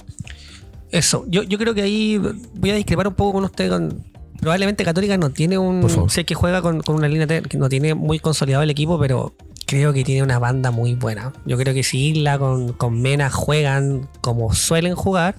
[0.90, 2.18] Eso, yo, yo creo que ahí
[2.54, 3.68] voy a discrepar un poco con usted.
[3.68, 4.04] Con,
[4.40, 6.08] probablemente Católica no tiene un.
[6.08, 9.34] Sé que juega con, con una línea que no tiene muy consolidado el equipo, pero
[9.68, 11.32] creo que tiene una banda muy buena.
[11.44, 15.34] Yo creo que si Isla con, con Mena juegan como suelen jugar,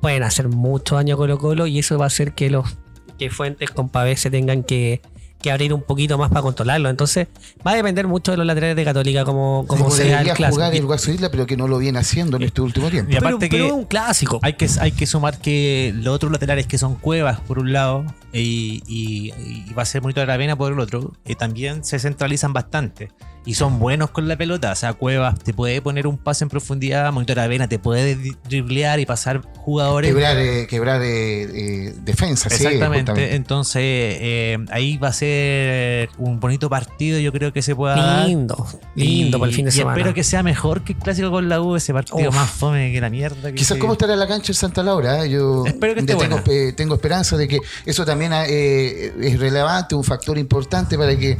[0.00, 2.76] pueden hacer mucho daño a Colo Colo y eso va a hacer que los
[3.18, 5.00] que Fuentes con Pavés se tengan que,
[5.40, 6.88] que abrir un poquito más para controlarlo.
[6.90, 7.28] Entonces
[7.64, 10.50] va a depender mucho de los laterales de Católica como, como Como sea el clásico.
[10.56, 13.12] jugar el Guaso Isla, pero que no lo viene haciendo en este último tiempo.
[13.12, 14.40] Y pero, aparte pero que- es un clásico.
[14.42, 18.04] Hay que, hay que sumar que los otros laterales que son Cuevas por un lado
[18.32, 19.32] y, y-
[19.68, 22.52] y va a ser Monito de la Pena por el otro, eh, también se centralizan
[22.52, 23.10] bastante
[23.44, 24.72] y son buenos con la pelota.
[24.72, 27.78] O sea, Cuevas te puede poner un pase en profundidad, Monito de la Pena te
[27.78, 28.16] puede
[28.48, 30.10] driblear y pasar jugadores.
[30.12, 31.42] Quebrar, eh, quebrar eh,
[31.88, 33.34] eh, defensa, sí, Exactamente, justamente.
[33.34, 38.26] entonces eh, ahí va a ser un bonito partido, yo creo que se pueda dar.
[38.28, 39.96] Lindo, lindo Y- para el fin de y semana.
[39.96, 42.34] espero que sea mejor que el clásico con la U, ese partido Uf.
[42.34, 43.50] más fome que la mierda.
[43.50, 45.24] que Quizás se- cómo estará la cancha en Santa Laura.
[45.24, 45.30] ¿eh?
[45.30, 46.40] Yo Espero que esté tengo,
[46.76, 51.36] tengo esperanza de que eso también eh, es relevante, un factor importante para que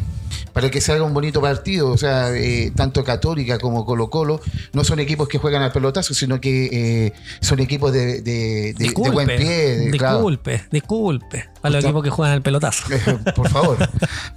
[0.53, 1.91] para que se haga un bonito partido.
[1.91, 4.41] O sea, eh, tanto Católica como Colo Colo
[4.73, 6.69] no son equipos que juegan al pelotazo, sino que
[7.07, 9.91] eh, son equipos de, de- de- buen pie.
[9.99, 10.17] claro.
[10.17, 11.49] disculpe, disculpe.
[11.63, 12.85] A los equipos que juegan al pelotazo.
[13.37, 13.77] por favor,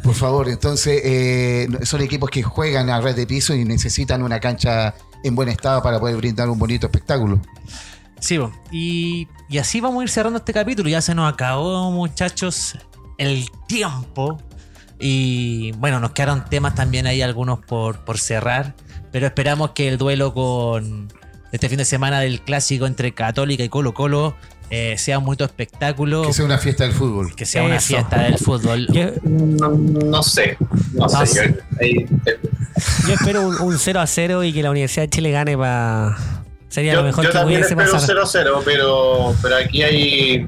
[0.03, 0.49] por favor.
[0.49, 4.93] Entonces, eh, son equipos que juegan a red de piso y necesitan una cancha
[5.23, 7.41] en buen estado para poder brindar un bonito espectáculo.
[8.19, 8.39] Sí,
[8.71, 10.89] y, y así vamos a ir cerrando este capítulo.
[10.89, 12.77] Ya se nos acabó, muchachos,
[13.17, 14.39] el tiempo.
[14.99, 18.73] Y bueno, nos quedaron temas también ahí, algunos por, por cerrar.
[19.11, 21.07] Pero esperamos que el duelo con
[21.51, 24.35] este fin de semana del clásico entre Católica y Colo Colo
[24.69, 26.23] eh, sea un bonito espectáculo.
[26.23, 27.35] Que sea una fiesta del fútbol.
[27.35, 27.87] Que sea una Eso.
[27.87, 28.87] fiesta del fútbol.
[28.91, 30.57] Yo, No, no sé,
[30.93, 31.27] no, No sé.
[31.27, 32.07] sé.
[33.07, 36.17] yo- espero un, un 0 a 0 y que la Universidad de Chile gane para.
[36.67, 38.43] Sería yo lo mejor yo que también pudiese espero pasar.
[38.47, 40.47] 0-0, pero, pero aquí hay.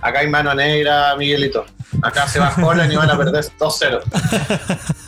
[0.00, 1.64] Acá hay mano negra, Miguelito.
[2.02, 4.00] Acá se va Holland y van a perder 2-0.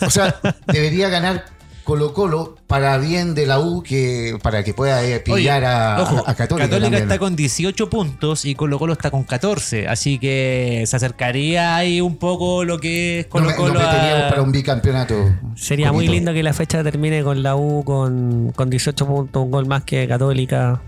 [0.06, 0.34] O sea,
[0.66, 1.44] debería ganar
[1.84, 6.22] Colo Colo para bien de la U que para que pueda eh, pillar a, Ojo,
[6.26, 6.68] a Católica.
[6.68, 6.94] también.
[6.94, 9.88] está con 18 puntos y Colo Colo está con 14.
[9.88, 13.74] Así que se acercaría ahí un poco lo que es No Colo me- Colo.
[13.74, 15.14] nos meteríamos a- para un bicampeonato.
[15.56, 19.50] Sería muy lindo que la fecha termine con la U con, con 18 puntos, un
[19.50, 20.80] gol más que Católica.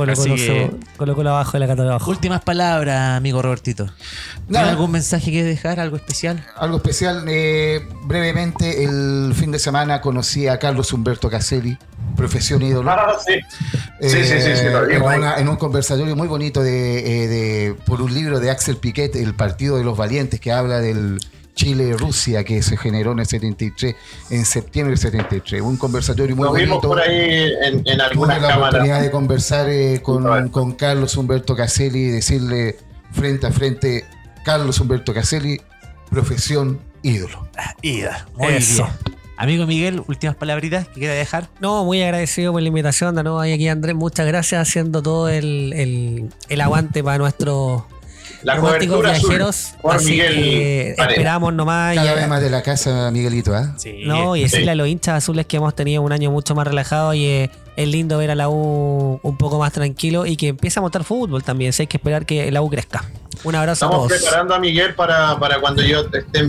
[0.00, 2.10] Colo Así Colo, que- se- Colo Colo abajo y la Católica abajo.
[2.10, 3.90] Últimas palabras, amigo Robertito.
[4.50, 5.80] ¿Tiene algún mensaje que dejar?
[5.80, 6.44] ¿Algo especial?
[6.56, 11.78] Algo especial, eh, brevemente, el fin de semana conocí a Carlos Humberto Caselli,
[12.16, 12.90] profesión ídolo.
[12.90, 13.34] Ah, sí.
[14.00, 18.00] Sí, sí, sí, sí, lo en, una- un conversatorio muy bonito de, eh, de- por
[18.02, 21.18] un libro de Axel Piquet, El Partido de los Valientes, que habla del
[21.64, 23.94] Chile-Rusia que se generó en el 73,
[24.30, 25.60] en septiembre del 73.
[25.60, 26.88] Un conversatorio muy Lo vimos bonito.
[26.88, 28.56] por ahí en, en Tuve la cámaras.
[28.56, 32.76] oportunidad de conversar eh, con, Carlos Humberto Caselli y decirle
[33.12, 34.04] frente a frente,
[34.42, 35.60] Carlos Humberto Caselli,
[36.10, 37.46] profesión ídolo.
[37.82, 38.26] Ida.
[38.36, 38.84] Muy Eso.
[38.84, 39.20] bien.
[39.36, 41.48] Amigo Miguel, últimas palabritas que quiera dejar.
[41.60, 43.94] No, muy agradecido por la invitación de nuevo ahí aquí Andrés.
[43.94, 47.86] Muchas gracias haciendo todo el, el- el aguante para nuestro
[48.42, 49.74] La Románticos cobertura azul viajeros.
[49.82, 51.94] por Así Miguel que esperamos nomás.
[51.94, 53.74] Cada vez más de la casa, Miguelito, ¿ah?
[53.76, 54.02] Sí.
[54.06, 54.70] No, y decirle Sí.
[54.70, 57.88] a los hinchas azules que hemos tenido un año mucho más relajado y eh, es
[57.88, 61.42] lindo ver a la U un poco más tranquilo y que empiece a montar fútbol
[61.42, 61.72] también.
[61.72, 63.04] Si hay que esperar que la U crezca.
[63.44, 64.20] Un abrazo a Estamos todos.
[64.22, 66.48] preparando a Miguel para, para cuando yo esté,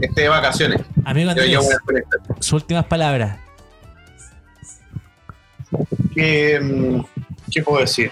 [0.00, 0.80] esté de vacaciones.
[1.04, 2.04] Amigo Yo, yo Andrés, voy a esperar.
[2.40, 3.38] sus últimas palabras.
[6.14, 7.00] ¿Qué, mm,
[7.50, 8.10] ¿Qué puedo decir?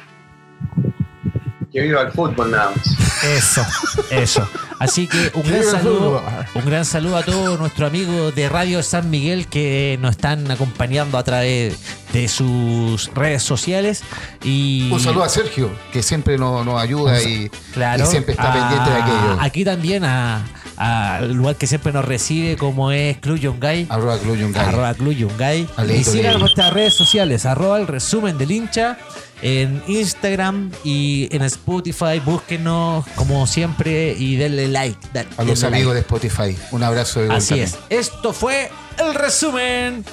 [1.72, 3.24] Que viva el fútbol nada más.
[3.24, 3.62] Eso,
[4.10, 4.48] eso.
[4.78, 6.22] Así que un gran saludo,
[6.54, 11.18] un gran saludo a todos nuestros amigos de Radio San Miguel que nos están acompañando
[11.18, 11.76] a través
[12.12, 14.02] de sus redes sociales
[14.44, 18.50] y Un saludo a Sergio, que siempre nos, nos ayuda y, claro, y siempre está
[18.50, 19.36] a- pendiente de aquello.
[19.40, 20.44] Aquí también a-
[20.76, 23.88] al lugar que siempre nos recibe como es Club Yungay.
[23.90, 24.64] Arroba Club Yungay.
[24.68, 25.68] Arroba Club Yungay.
[25.98, 28.96] Y sigan nuestras redes sociales, arroba el resumen del hincha
[29.42, 32.20] en Instagram y en Spotify.
[32.24, 34.98] Búsquenos como siempre y denle like.
[35.12, 35.94] da- A los amigos like.
[35.94, 36.56] de Spotify.
[36.72, 37.68] Un abrazo de gol Así también.
[37.68, 37.78] es.
[38.08, 40.04] Esto fue el resumen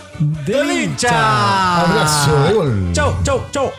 [0.46, 1.82] del hincha.
[1.82, 2.90] Abrazo de gol.
[2.94, 3.72] Chau, chau, chau.